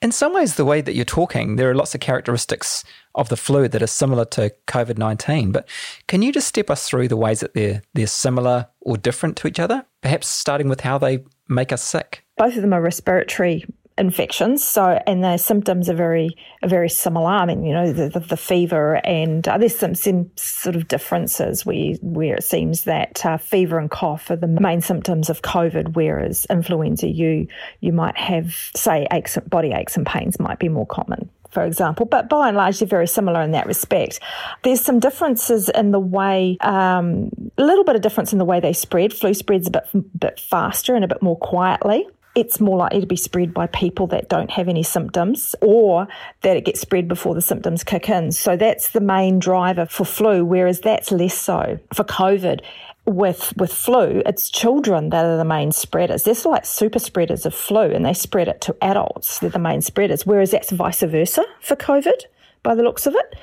in 0.01 0.11
some 0.11 0.35
ways, 0.35 0.57
the 0.57 0.65
way 0.65 0.81
that 0.81 0.95
you're 0.95 1.05
talking, 1.05 1.57
there 1.57 1.71
are 1.71 1.75
lots 1.75 1.95
of 1.95 2.01
characteristics 2.01 2.85
of 3.15 3.29
the 3.29 3.37
flu 3.37 3.69
that 3.69 3.83
are 3.83 3.87
similar 3.87 4.25
to 4.25 4.53
COVID 4.67 4.99
19. 4.99 5.53
But 5.53 5.69
can 6.09 6.23
you 6.23 6.33
just 6.33 6.49
step 6.49 6.71
us 6.71 6.89
through 6.89 7.09
the 7.09 7.17
ways 7.17 7.41
that 7.41 7.55
they're, 7.55 7.83
they're 7.95 8.07
similar 8.07 8.69
or 8.81 8.97
different 8.97 9.37
to 9.39 9.49
each 9.49 9.61
other? 9.61 9.85
Perhaps 10.01 10.27
starting 10.29 10.69
with 10.69 10.81
how 10.81 10.99
they 10.99 11.25
make 11.49 11.73
us 11.73 11.83
sick. 11.83 12.25
Both 12.39 12.57
of 12.57 12.63
them 12.63 12.73
are 12.73 12.81
respiratory 12.81 13.65
infections. 14.03 14.63
So, 14.63 15.01
and 15.07 15.25
the 15.25 15.39
symptoms 15.39 15.89
are 15.89 15.95
very, 15.95 16.37
very 16.65 16.91
similar. 16.91 17.31
I 17.31 17.47
mean, 17.47 17.65
you 17.65 17.73
know, 17.73 17.93
the, 17.93 18.11
the, 18.11 18.21
the 18.21 18.37
fever 18.37 19.01
and 19.07 19.47
uh, 19.49 19.57
there's 19.57 19.79
some, 19.79 19.95
some 19.95 20.31
sort 20.37 20.77
of 20.77 20.89
differences 20.89 21.65
where, 21.65 21.95
where 22.03 22.37
it 22.37 22.45
seems 22.45 22.85
that 22.85 23.25
uh, 23.25 23.39
fever 23.39 23.79
and 23.79 23.91
cough 23.91 24.31
are 24.31 24.37
the 24.37 24.47
main 24.47 24.81
symptoms 24.81 25.31
of 25.31 25.41
COVID, 25.41 25.95
whereas 25.95 26.47
influenza, 26.51 27.09
you, 27.09 27.47
you 27.81 27.93
might 27.93 28.19
have, 28.19 28.55
say, 28.77 29.07
aches, 29.13 29.39
body 29.47 29.73
aches 29.73 29.97
and 29.97 30.07
pains 30.07 30.39
might 30.39 30.59
be 30.59 30.69
more 30.69 30.87
common 30.87 31.31
for 31.53 31.65
example, 31.65 32.07
but 32.07 32.31
by 32.31 32.49
and 32.49 32.57
large, 32.57 32.79
they're 32.79 32.89
very 32.89 33.07
similar 33.07 33.43
in 33.43 33.51
that 33.51 33.67
respect. 33.67 34.21
There's 34.63 34.81
some 34.81 34.99
differences 34.99 35.69
in 35.69 35.91
the 35.91 36.01
way, 36.01 36.57
um, 36.63 37.29
a 37.59 37.63
little 37.63 37.85
bit 37.85 37.95
of 37.95 38.01
difference 38.01 38.33
in 38.33 38.39
the 38.39 38.47
way 38.47 38.59
they 38.59 38.73
spread. 38.73 39.13
Flu 39.13 39.35
spreads 39.35 39.69
a 39.69 39.71
bit, 39.71 39.85
bit 40.19 40.41
faster 40.41 40.95
and 40.95 41.05
a 41.05 41.09
bit 41.09 41.21
more 41.21 41.37
quietly 41.37 42.07
it's 42.35 42.61
more 42.61 42.79
likely 42.79 43.01
to 43.01 43.07
be 43.07 43.17
spread 43.17 43.53
by 43.53 43.67
people 43.67 44.07
that 44.09 44.29
don't 44.29 44.51
have 44.51 44.69
any 44.69 44.83
symptoms 44.83 45.55
or 45.61 46.09
that 46.41 46.57
it 46.57 46.65
gets 46.65 46.81
spread 46.81 47.07
before 47.07 47.35
the 47.35 47.43
symptoms 47.43 47.85
kick 47.85 48.09
in. 48.09 48.33
So 48.33 48.57
that's 48.57 48.91
the 48.91 49.01
main 49.01 49.39
driver 49.39 49.87
for 49.87 50.05
flu, 50.05 50.45
whereas 50.45 50.81
that's 50.81 51.13
less 51.13 51.37
so 51.37 51.79
for 51.93 52.05
COVID. 52.05 52.61
With 53.05 53.53
with 53.57 53.75
flu, 53.75 54.23
it's 54.25 54.49
children 54.49 55.11
that 55.11 55.25
are 55.25 55.37
the 55.37 55.45
main 55.45 55.73
spreaders. 55.73 56.23
They're 56.23 56.37
like 56.45 56.65
super 56.65 57.01
spreaders 57.01 57.45
of 57.45 57.53
flu, 57.53 57.91
and 57.91 58.07
they 58.07 58.15
spread 58.15 58.47
it 58.47 58.61
to 58.61 58.77
adults. 58.81 59.41
They're 59.41 59.51
the 59.51 59.59
main 59.59 59.81
spreaders, 59.81 60.25
whereas 60.25 60.53
that's 60.53 60.71
vice 60.71 61.03
versa 61.03 61.45
for 61.61 61.75
COVID, 61.75 62.27
by 62.63 62.77
the 62.77 62.85
looks 62.85 63.09
of 63.09 63.17
it. 63.17 63.35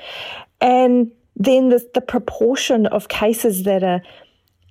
And 0.62 1.12
then 1.36 1.68
the, 1.68 1.86
the 1.92 2.00
proportion 2.00 2.86
of 2.86 3.08
cases 3.08 3.64
that 3.64 3.84
are 3.84 4.00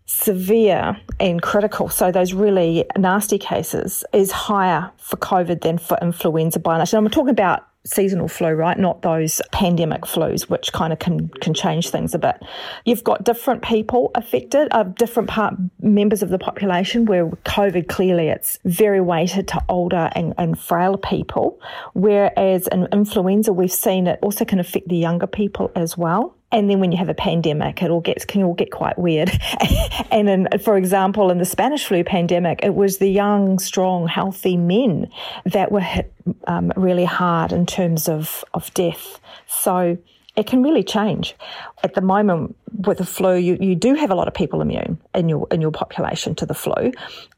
severe 0.09 0.99
and 1.19 1.39
critical, 1.39 1.87
so 1.87 2.11
those 2.11 2.33
really 2.33 2.83
nasty 2.97 3.37
cases, 3.37 4.03
is 4.11 4.31
higher 4.31 4.89
for 4.97 5.17
COVID 5.17 5.61
than 5.61 5.77
for 5.77 5.99
influenza 6.01 6.59
by 6.59 6.79
and 6.79 6.93
I'm 6.93 7.09
talking 7.09 7.29
about 7.29 7.67
seasonal 7.85 8.27
flu, 8.27 8.49
right? 8.49 8.77
Not 8.77 9.03
those 9.03 9.39
pandemic 9.51 10.01
flus, 10.01 10.49
which 10.49 10.73
kind 10.73 10.91
of 10.91 10.97
can, 10.97 11.29
can 11.41 11.53
change 11.53 11.91
things 11.91 12.15
a 12.15 12.19
bit. 12.19 12.41
You've 12.85 13.03
got 13.03 13.23
different 13.23 13.61
people 13.61 14.09
affected, 14.15 14.67
uh, 14.71 14.83
different 14.83 15.29
part 15.29 15.53
members 15.79 16.23
of 16.23 16.29
the 16.29 16.39
population 16.39 17.05
where 17.05 17.27
COVID 17.27 17.87
clearly 17.87 18.29
it's 18.29 18.57
very 18.65 18.99
weighted 19.01 19.47
to 19.49 19.63
older 19.69 20.09
and, 20.13 20.33
and 20.39 20.59
frail 20.59 20.97
people. 20.97 21.61
Whereas 21.93 22.67
in 22.67 22.87
influenza, 22.91 23.53
we've 23.53 23.71
seen 23.71 24.07
it 24.07 24.19
also 24.23 24.43
can 24.43 24.59
affect 24.59 24.89
the 24.89 24.97
younger 24.97 25.27
people 25.27 25.71
as 25.75 25.95
well. 25.95 26.35
And 26.51 26.69
then 26.69 26.79
when 26.79 26.91
you 26.91 26.97
have 26.97 27.09
a 27.09 27.13
pandemic, 27.13 27.83
it 27.83 27.91
all 27.91 28.01
gets 28.01 28.25
can 28.25 28.43
all 28.43 28.55
get 28.55 28.71
quite 28.71 28.97
weird. 28.97 29.31
and 30.11 30.29
in, 30.29 30.47
for 30.63 30.77
example, 30.77 31.29
in 31.29 31.37
the 31.37 31.45
Spanish 31.45 31.85
flu 31.85 32.03
pandemic, 32.03 32.61
it 32.63 32.73
was 32.73 32.97
the 32.97 33.09
young, 33.09 33.59
strong, 33.59 34.07
healthy 34.07 34.57
men 34.57 35.09
that 35.45 35.71
were 35.71 35.79
hit 35.79 36.11
um, 36.45 36.71
really 36.75 37.05
hard 37.05 37.51
in 37.51 37.65
terms 37.65 38.09
of 38.09 38.43
of 38.53 38.73
death. 38.73 39.19
So 39.47 39.97
it 40.35 40.47
can 40.47 40.63
really 40.63 40.83
change. 40.83 41.35
At 41.83 41.95
the 41.95 42.01
moment, 42.01 42.55
with 42.71 42.99
the 42.99 43.05
flu, 43.05 43.35
you, 43.35 43.57
you 43.59 43.75
do 43.75 43.93
have 43.95 44.09
a 44.09 44.15
lot 44.15 44.27
of 44.27 44.33
people 44.33 44.61
immune 44.61 44.99
in 45.13 45.27
your 45.27 45.47
in 45.51 45.59
your 45.61 45.71
population 45.71 46.33
to 46.35 46.45
the 46.45 46.53
flu 46.53 46.91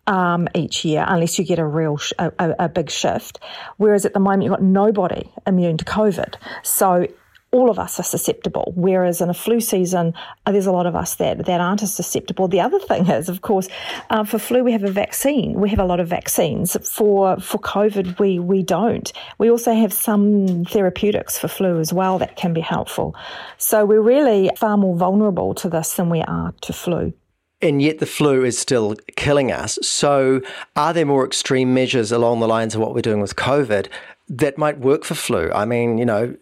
um, 0.08 0.48
each 0.56 0.86
year, 0.86 1.04
unless 1.08 1.40
you 1.40 1.46
get 1.46 1.60
a 1.60 1.66
real 1.66 1.98
sh- 1.98 2.14
a, 2.20 2.32
a, 2.38 2.70
big 2.70 2.90
shift. 2.90 3.40
Whereas 3.78 4.06
at 4.06 4.14
the 4.14 4.20
moment, 4.20 4.44
you've 4.44 4.52
got 4.52 4.62
nobody 4.62 5.30
immune 5.48 5.78
to 5.78 5.86
COVID. 5.86 6.36
So 6.64 7.08
all 7.52 7.70
of 7.70 7.78
us 7.78 8.00
are 8.00 8.04
susceptible. 8.04 8.72
Whereas 8.76 9.20
in 9.20 9.30
a 9.30 9.34
flu 9.34 9.60
season, 9.60 10.14
uh, 10.46 10.52
there's 10.52 10.68
a 10.68 10.72
lot 10.72 10.86
of 10.86 10.96
us 10.96 11.16
that, 11.16 11.46
that 11.46 11.62
aren't 11.62 11.84
as 11.84 11.94
susceptible. 11.94 12.48
The 12.48 12.62
other 12.62 12.80
thing 12.80 13.08
is, 13.08 13.28
of 13.28 13.42
course, 13.42 13.68
uh, 14.10 14.24
for 14.24 14.40
flu, 14.40 14.64
we 14.64 14.72
have 14.72 14.84
a 14.84 14.92
vaccine. 14.92 15.54
We 15.54 15.70
have 15.70 15.80
a 15.80 15.86
lot 15.86 16.00
of 16.00 16.08
vaccines. 16.08 16.78
For, 16.90 17.38
for 17.40 17.58
COVID, 17.60 18.20
we, 18.20 18.40
we 18.40 18.64
don't. 18.64 19.12
We 19.38 19.52
also 19.52 19.74
have 19.74 19.92
some 19.92 20.64
therapeutics 20.66 21.38
for 21.38 21.50
flu 21.50 21.80
as 21.80 21.92
well 21.92 22.18
that 22.20 22.38
can 22.38 22.54
be 22.54 22.62
helpful. 22.62 23.16
So 23.58 23.86
we're 23.86 24.02
really 24.02 24.50
far 24.58 24.78
more 24.78 24.96
vulnerable 24.96 25.54
to 25.56 25.70
this 25.70 25.96
than 25.96 26.10
we 26.10 26.22
are 26.22 26.54
to 26.62 26.74
flu. 26.74 27.14
And 27.62 27.82
yet 27.82 28.00
the 28.00 28.06
flu 28.06 28.44
is 28.44 28.58
still 28.58 28.96
killing 29.18 29.52
us. 29.52 29.78
So, 29.84 30.42
are 30.76 30.94
there 30.94 31.06
more 31.06 31.24
extreme 31.24 31.76
measures 31.76 32.12
along 32.12 32.40
the 32.40 32.48
lines 32.48 32.74
of 32.74 32.82
what 32.82 32.96
we're 32.96 33.02
doing 33.02 33.22
with 33.22 33.36
COVID 33.36 33.88
that 34.30 34.58
might 34.58 34.80
work 34.80 35.04
for 35.04 35.14
flu? 35.14 35.52
I 35.54 35.66
mean, 35.66 36.00
you 36.00 36.06
know, 36.06 36.36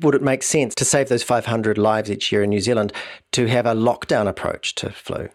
would 0.00 0.14
it 0.14 0.22
make 0.22 0.42
sense 0.42 0.74
to 0.76 0.84
save 0.84 1.08
those 1.08 1.22
500 1.22 1.78
lives 1.78 2.10
each 2.10 2.30
year 2.32 2.42
in 2.42 2.50
New 2.50 2.60
Zealand 2.60 2.92
to 3.32 3.46
have 3.46 3.66
a 3.66 3.74
lockdown 3.74 4.28
approach 4.28 4.74
to 4.76 4.90
flu? 4.90 5.28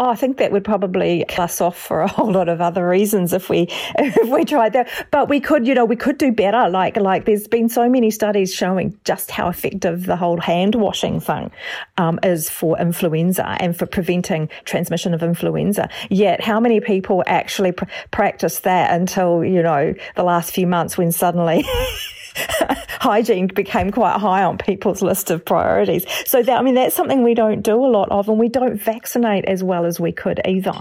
Oh, 0.00 0.08
I 0.08 0.14
think 0.14 0.38
that 0.38 0.50
would 0.50 0.64
probably 0.64 1.26
kill 1.28 1.44
us 1.44 1.60
off 1.60 1.76
for 1.76 2.00
a 2.00 2.08
whole 2.08 2.32
lot 2.32 2.48
of 2.48 2.62
other 2.62 2.88
reasons 2.88 3.34
if 3.34 3.50
we 3.50 3.66
if 3.98 4.30
we 4.30 4.46
tried 4.46 4.72
that. 4.72 4.88
But 5.10 5.28
we 5.28 5.40
could, 5.40 5.66
you 5.66 5.74
know, 5.74 5.84
we 5.84 5.96
could 5.96 6.16
do 6.16 6.32
better. 6.32 6.70
Like 6.70 6.96
like 6.96 7.26
there's 7.26 7.46
been 7.46 7.68
so 7.68 7.86
many 7.86 8.10
studies 8.10 8.54
showing 8.54 8.98
just 9.04 9.30
how 9.30 9.50
effective 9.50 10.06
the 10.06 10.16
whole 10.16 10.40
hand 10.40 10.74
washing 10.74 11.20
thing 11.20 11.50
um, 11.98 12.18
is 12.22 12.48
for 12.48 12.78
influenza 12.78 13.46
and 13.60 13.76
for 13.76 13.84
preventing 13.84 14.48
transmission 14.64 15.12
of 15.12 15.22
influenza. 15.22 15.90
Yet, 16.08 16.40
how 16.40 16.60
many 16.60 16.80
people 16.80 17.22
actually 17.26 17.72
pr- 17.72 17.84
practice 18.10 18.60
that 18.60 18.98
until 18.98 19.44
you 19.44 19.62
know 19.62 19.92
the 20.16 20.22
last 20.22 20.52
few 20.52 20.66
months 20.66 20.96
when 20.96 21.12
suddenly 21.12 21.62
hygiene 23.00 23.46
became 23.48 23.90
quite 23.90 24.18
high 24.18 24.42
on 24.42 24.58
people's 24.58 25.02
list 25.02 25.30
of 25.30 25.44
priorities. 25.44 26.04
So 26.26 26.42
that, 26.42 26.58
I 26.58 26.62
mean, 26.62 26.74
that's 26.74 26.94
something 26.94 27.22
we 27.22 27.34
don't 27.34 27.62
do 27.62 27.74
a 27.84 27.88
lot 27.88 28.10
of 28.10 28.28
and 28.28 28.38
we 28.38 28.48
don't 28.48 28.76
vaccinate 28.76 29.44
as 29.46 29.64
well 29.64 29.84
as 29.84 29.98
we 29.98 30.12
could 30.12 30.40
either. 30.46 30.78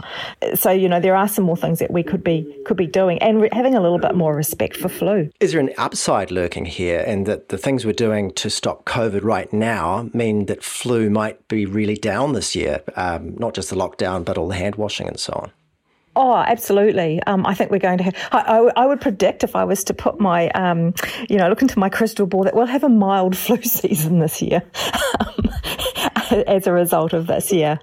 So, 0.55 0.71
you 0.71 0.89
know, 0.89 0.99
there 0.99 1.15
are 1.15 1.27
some 1.27 1.45
more 1.45 1.57
things 1.57 1.79
that 1.79 1.91
we 1.91 2.03
could 2.03 2.23
be, 2.23 2.45
could 2.65 2.77
be 2.77 2.88
doing 2.88 3.19
and 3.19 3.41
re- 3.41 3.49
having 3.51 3.75
a 3.75 3.81
little 3.81 3.99
bit 3.99 4.15
more 4.15 4.35
respect 4.35 4.75
for 4.75 4.89
flu. 4.89 5.29
Is 5.39 5.51
there 5.51 5.62
an 5.62 5.71
upside 5.77 6.31
lurking 6.31 6.65
here 6.65 7.03
and 7.05 7.25
that 7.25 7.49
the 7.49 7.57
things 7.57 7.85
we're 7.85 7.93
doing 7.93 8.31
to 8.33 8.49
stop 8.49 8.85
COVID 8.85 9.23
right 9.23 9.51
now 9.53 10.09
mean 10.13 10.45
that 10.47 10.63
flu 10.63 11.09
might 11.09 11.47
be 11.47 11.65
really 11.65 11.95
down 11.95 12.33
this 12.33 12.55
year? 12.55 12.81
Um, 12.95 13.35
not 13.38 13.53
just 13.53 13.69
the 13.69 13.75
lockdown, 13.75 14.25
but 14.25 14.38
all 14.38 14.47
the 14.47 14.55
hand 14.55 14.75
washing 14.75 15.07
and 15.07 15.19
so 15.19 15.33
on. 15.33 15.51
Oh, 16.15 16.36
absolutely. 16.36 17.22
Um, 17.24 17.45
I 17.45 17.54
think 17.54 17.72
we're 17.72 17.80
going 17.80 18.00
to 18.00 18.04
have, 18.06 18.15
I, 18.32 18.39
I, 18.39 18.84
I, 18.84 18.86
would 18.86 19.00
predict 19.00 19.43
if 19.43 19.56
I 19.56 19.63
was 19.63 19.84
to 19.86 19.93
put 19.93 20.19
my, 20.19 20.50
um, 20.50 20.93
you 21.30 21.38
know, 21.38 21.48
look 21.48 21.62
into 21.62 21.78
my 21.80 21.89
crystal 21.89 22.26
ball 22.26 22.43
that 22.43 22.56
we'll 22.56 22.65
have 22.65 22.84
a 22.84 22.89
mild 22.89 23.38
flu 23.38 23.62
season 23.62 24.19
this 24.19 24.41
year 24.41 24.63
um, 25.19 25.50
as 26.48 26.67
a 26.67 26.74
result 26.74 27.13
of 27.13 27.28
this, 27.28 27.52
yeah. 27.52 27.78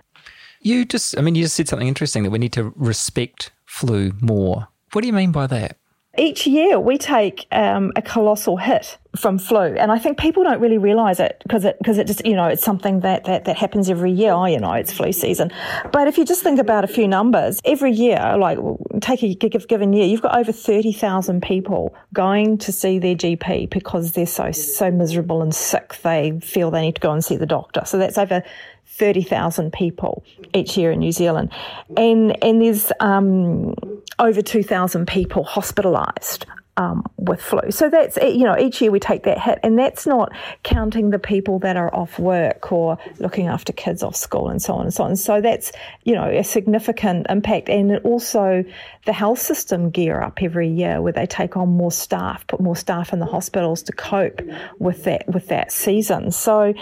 You 0.61 0.85
just, 0.85 1.17
I 1.17 1.23
mean, 1.23 1.35
you 1.35 1.45
just 1.45 1.55
said 1.55 1.69
something 1.69 1.87
interesting 1.89 2.25
that 2.25 2.31
we 2.31 2.39
need 2.39 2.53
to 2.55 2.73
respect 2.77 3.53
flu 3.65 4.13
more. 4.21 4.69
What 4.93 5.03
do 5.03 5.07
you 5.07 5.13
mean 5.13 5.33
by 5.33 5.47
that? 5.47 5.79
Each 6.19 6.47
year 6.47 6.79
we 6.79 6.99
take 6.99 7.47
um, 7.53 7.93
a 7.97 8.03
colossal 8.03 8.57
hit 8.57 8.99
from 9.17 9.39
flu, 9.39 9.61
and 9.61 9.91
I 9.91 9.99
think 9.99 10.19
people 10.19 10.45
don't 10.45 10.61
really 10.61 10.79
realise 10.79 11.21
it 11.21 11.41
because 11.43 11.65
it 11.65 11.79
because 11.79 11.99
it 11.99 12.07
just 12.07 12.25
you 12.27 12.35
know 12.35 12.47
it's 12.47 12.63
something 12.63 13.01
that, 13.01 13.25
that 13.25 13.45
that 13.47 13.57
happens 13.57 13.89
every 13.89 14.13
year. 14.13 14.33
Oh, 14.33 14.47
you 14.47 14.59
know, 14.59 14.73
it's 14.73 14.93
flu 14.93 15.13
season. 15.13 15.51
But 15.93 16.09
if 16.09 16.19
you 16.19 16.25
just 16.25 16.43
think 16.43 16.59
about 16.59 16.85
a 16.85 16.89
few 16.89 17.09
numbers, 17.09 17.61
every 17.65 17.93
year, 17.93 18.37
like 18.39 18.59
take 19.07 19.55
a 19.55 19.59
given 19.59 19.93
year, 19.93 20.07
you've 20.07 20.23
got 20.23 20.37
over 20.37 20.53
thirty 20.53 20.93
thousand 20.93 21.43
people 21.43 21.95
going 22.13 22.59
to 22.59 22.73
see 22.73 22.99
their 22.99 23.15
GP 23.15 23.71
because 23.71 24.13
they're 24.13 24.27
so 24.27 24.51
so 24.53 24.91
miserable 24.91 25.43
and 25.43 25.55
sick 25.55 25.97
they 26.03 26.39
feel 26.41 26.71
they 26.71 26.83
need 26.83 26.97
to 26.97 27.01
go 27.01 27.13
and 27.13 27.25
see 27.25 27.37
the 27.37 27.47
doctor. 27.47 27.83
So 27.85 27.99
that's 27.99 28.19
over 28.19 28.43
30,000 28.89 29.73
people 29.73 30.25
each 30.55 30.77
year 30.77 30.91
in 30.91 31.01
New 31.01 31.13
Zealand. 31.13 31.53
And, 31.97 32.43
and 32.43 32.63
there's 32.63 32.91
um, 33.01 33.75
over 34.19 34.41
2,000 34.41 35.07
people 35.07 35.45
hospitalised 35.45 36.47
um, 36.77 37.05
with 37.17 37.41
flu. 37.41 37.71
So 37.71 37.89
that's, 37.89 38.17
you 38.17 38.45
know, 38.45 38.57
each 38.59 38.81
year 38.81 38.91
we 38.91 39.01
take 39.01 39.23
that 39.25 39.39
hit, 39.39 39.59
and 39.63 39.79
that's 39.79 40.07
not 40.07 40.33
counting 40.63 41.11
the 41.11 41.19
people 41.19 41.59
that 41.61 41.77
are 41.77 41.95
off 41.95 42.19
work 42.19 42.73
or 42.73 42.99
looking 43.19 43.47
after 43.47 43.73
kids 43.73 44.03
off 44.03 44.17
school 44.17 44.49
and 44.49 44.61
so 44.61 44.75
on 44.75 44.83
and 44.83 44.95
so 44.95 45.05
on. 45.05 45.17
So 45.17 45.41
that's, 45.41 45.73
you 46.05 46.15
know, 46.15 46.29
a 46.29 46.45
significant 46.45 47.27
impact. 47.29 47.69
And 47.69 47.99
also 48.01 48.65
the 49.07 49.13
health 49.13 49.39
system 49.39 49.91
gear 49.91 50.21
up 50.21 50.43
every 50.43 50.69
year 50.69 51.01
where 51.01 51.13
they 51.13 51.27
take 51.27 51.57
on 51.57 51.69
more 51.69 51.93
staff, 51.93 52.47
put 52.47 52.61
more 52.61 52.77
staff 52.77 53.13
in 53.13 53.19
the 53.19 53.27
hospitals 53.27 53.83
to 53.85 53.93
cope 53.93 54.43
with 54.79 55.05
that, 55.05 55.27
with 55.29 55.49
that 55.49 55.73
season. 55.73 56.31
So, 56.31 56.75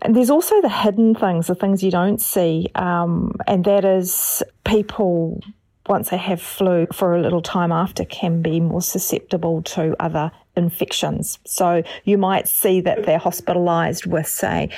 and 0.00 0.16
there's 0.16 0.30
also 0.30 0.60
the 0.60 0.68
hidden 0.68 1.14
things, 1.14 1.46
the 1.46 1.54
things 1.54 1.82
you 1.82 1.92
don't 1.92 2.20
see, 2.20 2.68
um, 2.74 3.36
and 3.46 3.64
that 3.64 3.84
is 3.84 4.42
people 4.64 5.40
once 5.88 6.10
they 6.10 6.16
have 6.16 6.40
flu 6.40 6.86
for 6.92 7.16
a 7.16 7.20
little 7.20 7.42
time 7.42 7.72
after 7.72 8.04
can 8.04 8.42
be 8.42 8.60
more 8.60 8.82
susceptible 8.82 9.62
to 9.62 9.96
other 9.98 10.30
infections. 10.56 11.38
So 11.44 11.82
you 12.04 12.18
might 12.18 12.48
see 12.48 12.80
that 12.82 13.06
they're 13.06 13.18
hospitalised 13.18 14.06
with, 14.06 14.26
say, 14.26 14.68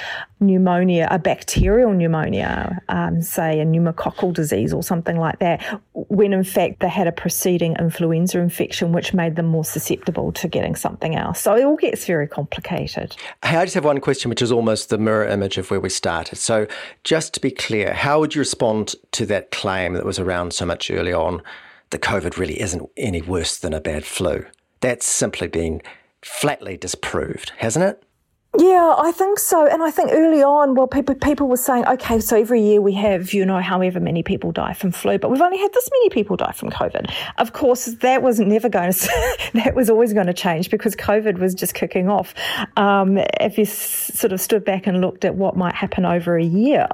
pneumonia, 0.41 1.09
a 1.11 1.19
bacterial 1.19 1.93
pneumonia, 1.93 2.81
um, 2.89 3.23
say 3.23 3.61
a 3.61 3.65
pneumococcal 3.65 4.33
disease 4.33 4.73
or 4.73 4.83
something 4.83 5.19
like 5.19 5.39
that, 5.39 5.63
when 5.95 6.33
in 6.33 6.45
fact 6.45 6.81
they 6.81 6.89
had 6.89 7.07
a 7.07 7.13
preceding 7.13 7.75
influenza 7.79 8.39
infection 8.39 8.93
which 8.93 9.15
made 9.15 9.37
them 9.37 9.47
more 9.47 9.65
susceptible 9.65 10.33
to 10.33 10.49
getting 10.49 10.77
something 10.77 11.17
else. 11.17 11.41
So 11.41 11.57
it 11.57 11.65
all 11.65 11.77
gets 11.77 12.05
very 12.05 12.29
complicated. 12.29 13.17
Hey, 13.43 13.57
I 13.57 13.65
just 13.65 13.75
have 13.75 13.85
one 13.85 14.01
question, 14.01 14.29
which 14.29 14.43
is 14.43 14.53
almost 14.53 14.91
the 14.91 14.99
mirror 14.99 15.27
image 15.27 15.59
of 15.59 15.71
where 15.71 15.81
we 15.81 15.89
started. 15.89 16.37
So 16.37 16.67
just 17.03 17.35
to 17.35 17.41
be 17.41 17.51
clear, 17.51 17.95
how 17.95 18.21
would 18.21 18.35
you 18.35 18.41
respond 18.41 18.95
to 19.13 19.27
that 19.27 19.51
claim 19.51 19.95
that 19.95 20.05
was 20.05 20.19
around 20.19 20.53
so 20.53 20.67
much 20.67 20.91
early 20.91 21.13
on 21.13 21.43
that 21.91 22.01
COVID 22.03 22.37
really 22.37 22.61
isn't 22.61 22.89
any 22.97 23.23
worse 23.23 23.59
than 23.59 23.73
a 23.73 23.81
bad 23.81 24.05
flu? 24.05 24.45
That's 24.85 25.07
simply 25.07 25.49
been 25.49 25.81
flatly 26.21 26.77
disproved, 26.77 27.53
hasn't 27.57 27.87
it? 27.87 28.03
Yeah, 28.59 28.95
I 28.99 29.13
think 29.13 29.39
so. 29.39 29.67
And 29.67 29.83
I 29.83 29.91
think 29.91 30.11
early 30.13 30.43
on, 30.43 30.75
well, 30.75 30.87
people 30.87 31.15
people 31.15 31.49
were 31.49 31.57
saying, 31.57 31.87
okay, 31.87 32.21
so 32.21 32.39
every 32.39 32.61
year 32.61 32.83
we 32.83 32.93
have, 32.93 33.33
you 33.33 33.47
know, 33.47 33.63
however 33.63 33.99
many 33.99 34.23
people 34.23 34.53
die 34.53 34.75
from 34.75 34.93
flu, 34.93 35.17
but 35.17 35.31
we've 35.31 35.41
only 35.41 35.57
had 35.57 35.73
this 35.73 35.89
many 35.91 36.11
people 36.11 36.37
die 36.37 36.53
from 36.53 36.69
COVID. 36.69 37.11
Of 37.39 37.55
course, 37.55 37.87
that 37.87 38.23
was 38.23 38.39
never 38.41 38.69
going 38.69 38.93
to, 39.05 39.39
that 39.55 39.75
was 39.75 39.89
always 39.89 40.13
going 40.13 40.27
to 40.27 40.35
change 40.35 40.69
because 40.69 40.95
COVID 40.97 41.39
was 41.39 41.55
just 41.55 41.73
kicking 41.73 42.11
off. 42.11 42.35
Um, 42.77 43.17
if 43.41 43.57
you 43.57 43.65
sort 43.65 44.35
of 44.35 44.41
stood 44.43 44.67
back 44.67 44.87
and 44.87 45.01
looked 45.01 45.25
at 45.25 45.35
what 45.35 45.57
might 45.57 45.75
happen 45.75 46.05
over 46.05 46.37
a 46.37 46.45
year, 46.45 46.89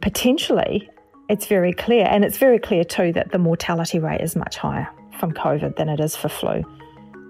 potentially, 0.00 0.88
it's 1.28 1.46
very 1.46 1.72
clear. 1.72 2.06
And 2.06 2.24
it's 2.24 2.38
very 2.38 2.60
clear 2.60 2.84
too 2.84 3.12
that 3.14 3.32
the 3.32 3.38
mortality 3.38 3.98
rate 3.98 4.20
is 4.20 4.36
much 4.36 4.56
higher 4.56 4.88
from 5.18 5.32
COVID 5.32 5.74
than 5.74 5.88
it 5.88 5.98
is 5.98 6.14
for 6.14 6.28
flu 6.28 6.62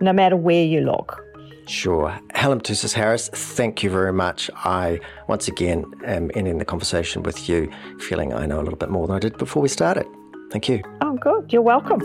no 0.00 0.12
matter 0.12 0.36
where 0.36 0.64
you 0.64 0.80
look. 0.80 1.22
Sure. 1.66 2.16
Helen 2.34 2.60
Petousis 2.60 2.92
Harris, 2.92 3.28
thank 3.28 3.82
you 3.82 3.90
very 3.90 4.12
much. 4.12 4.50
I, 4.54 5.00
once 5.26 5.48
again, 5.48 5.84
am 6.04 6.30
ending 6.34 6.58
the 6.58 6.64
conversation 6.64 7.22
with 7.22 7.48
you 7.48 7.70
feeling 7.98 8.32
I 8.32 8.46
know 8.46 8.60
a 8.60 8.62
little 8.62 8.78
bit 8.78 8.88
more 8.88 9.06
than 9.06 9.16
I 9.16 9.18
did 9.18 9.36
before 9.36 9.62
we 9.62 9.68
started. 9.68 10.06
Thank 10.52 10.68
you. 10.68 10.82
Oh, 11.00 11.16
good. 11.16 11.52
You're 11.52 11.62
welcome. 11.62 11.98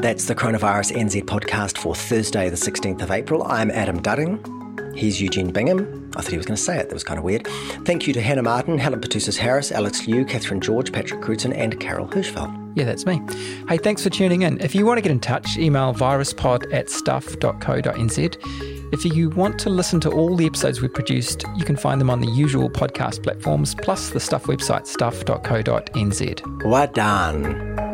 That's 0.00 0.24
the 0.24 0.34
Coronavirus 0.34 0.96
NZ 0.96 1.24
podcast 1.24 1.76
for 1.76 1.94
Thursday, 1.94 2.48
the 2.48 2.56
16th 2.56 3.02
of 3.02 3.10
April. 3.10 3.42
I'm 3.42 3.70
Adam 3.70 4.00
Dudding. 4.00 4.59
He's 4.94 5.20
Eugene 5.20 5.50
Bingham. 5.50 6.10
I 6.16 6.22
thought 6.22 6.30
he 6.30 6.36
was 6.36 6.46
going 6.46 6.56
to 6.56 6.62
say 6.62 6.78
it. 6.78 6.88
That 6.88 6.94
was 6.94 7.04
kind 7.04 7.18
of 7.18 7.24
weird. 7.24 7.46
Thank 7.84 8.06
you 8.06 8.12
to 8.14 8.20
Hannah 8.20 8.42
Martin, 8.42 8.78
Helen 8.78 9.00
Petousis 9.00 9.36
Harris, 9.36 9.72
Alex 9.72 10.06
Liu, 10.06 10.24
Catherine 10.24 10.60
George, 10.60 10.92
Patrick 10.92 11.20
Cruton, 11.20 11.52
and 11.52 11.78
Carol 11.80 12.06
Hirschfeld. 12.08 12.56
Yeah, 12.76 12.84
that's 12.84 13.06
me. 13.06 13.20
Hey, 13.68 13.78
thanks 13.78 14.02
for 14.02 14.10
tuning 14.10 14.42
in. 14.42 14.60
If 14.60 14.74
you 14.74 14.86
want 14.86 14.98
to 14.98 15.02
get 15.02 15.10
in 15.10 15.20
touch, 15.20 15.56
email 15.56 15.92
viruspod 15.94 16.72
at 16.72 16.88
stuff.co.nz. 16.88 18.36
If 18.92 19.04
you 19.04 19.30
want 19.30 19.58
to 19.60 19.70
listen 19.70 20.00
to 20.00 20.10
all 20.10 20.36
the 20.36 20.46
episodes 20.46 20.80
we've 20.80 20.92
produced, 20.92 21.44
you 21.56 21.64
can 21.64 21.76
find 21.76 22.00
them 22.00 22.10
on 22.10 22.20
the 22.20 22.30
usual 22.30 22.68
podcast 22.68 23.22
platforms, 23.22 23.74
plus 23.74 24.10
the 24.10 24.20
Stuff 24.20 24.44
website, 24.44 24.86
stuff.co.nz. 24.86 26.64
Well 26.64 26.86
done. 26.88 27.89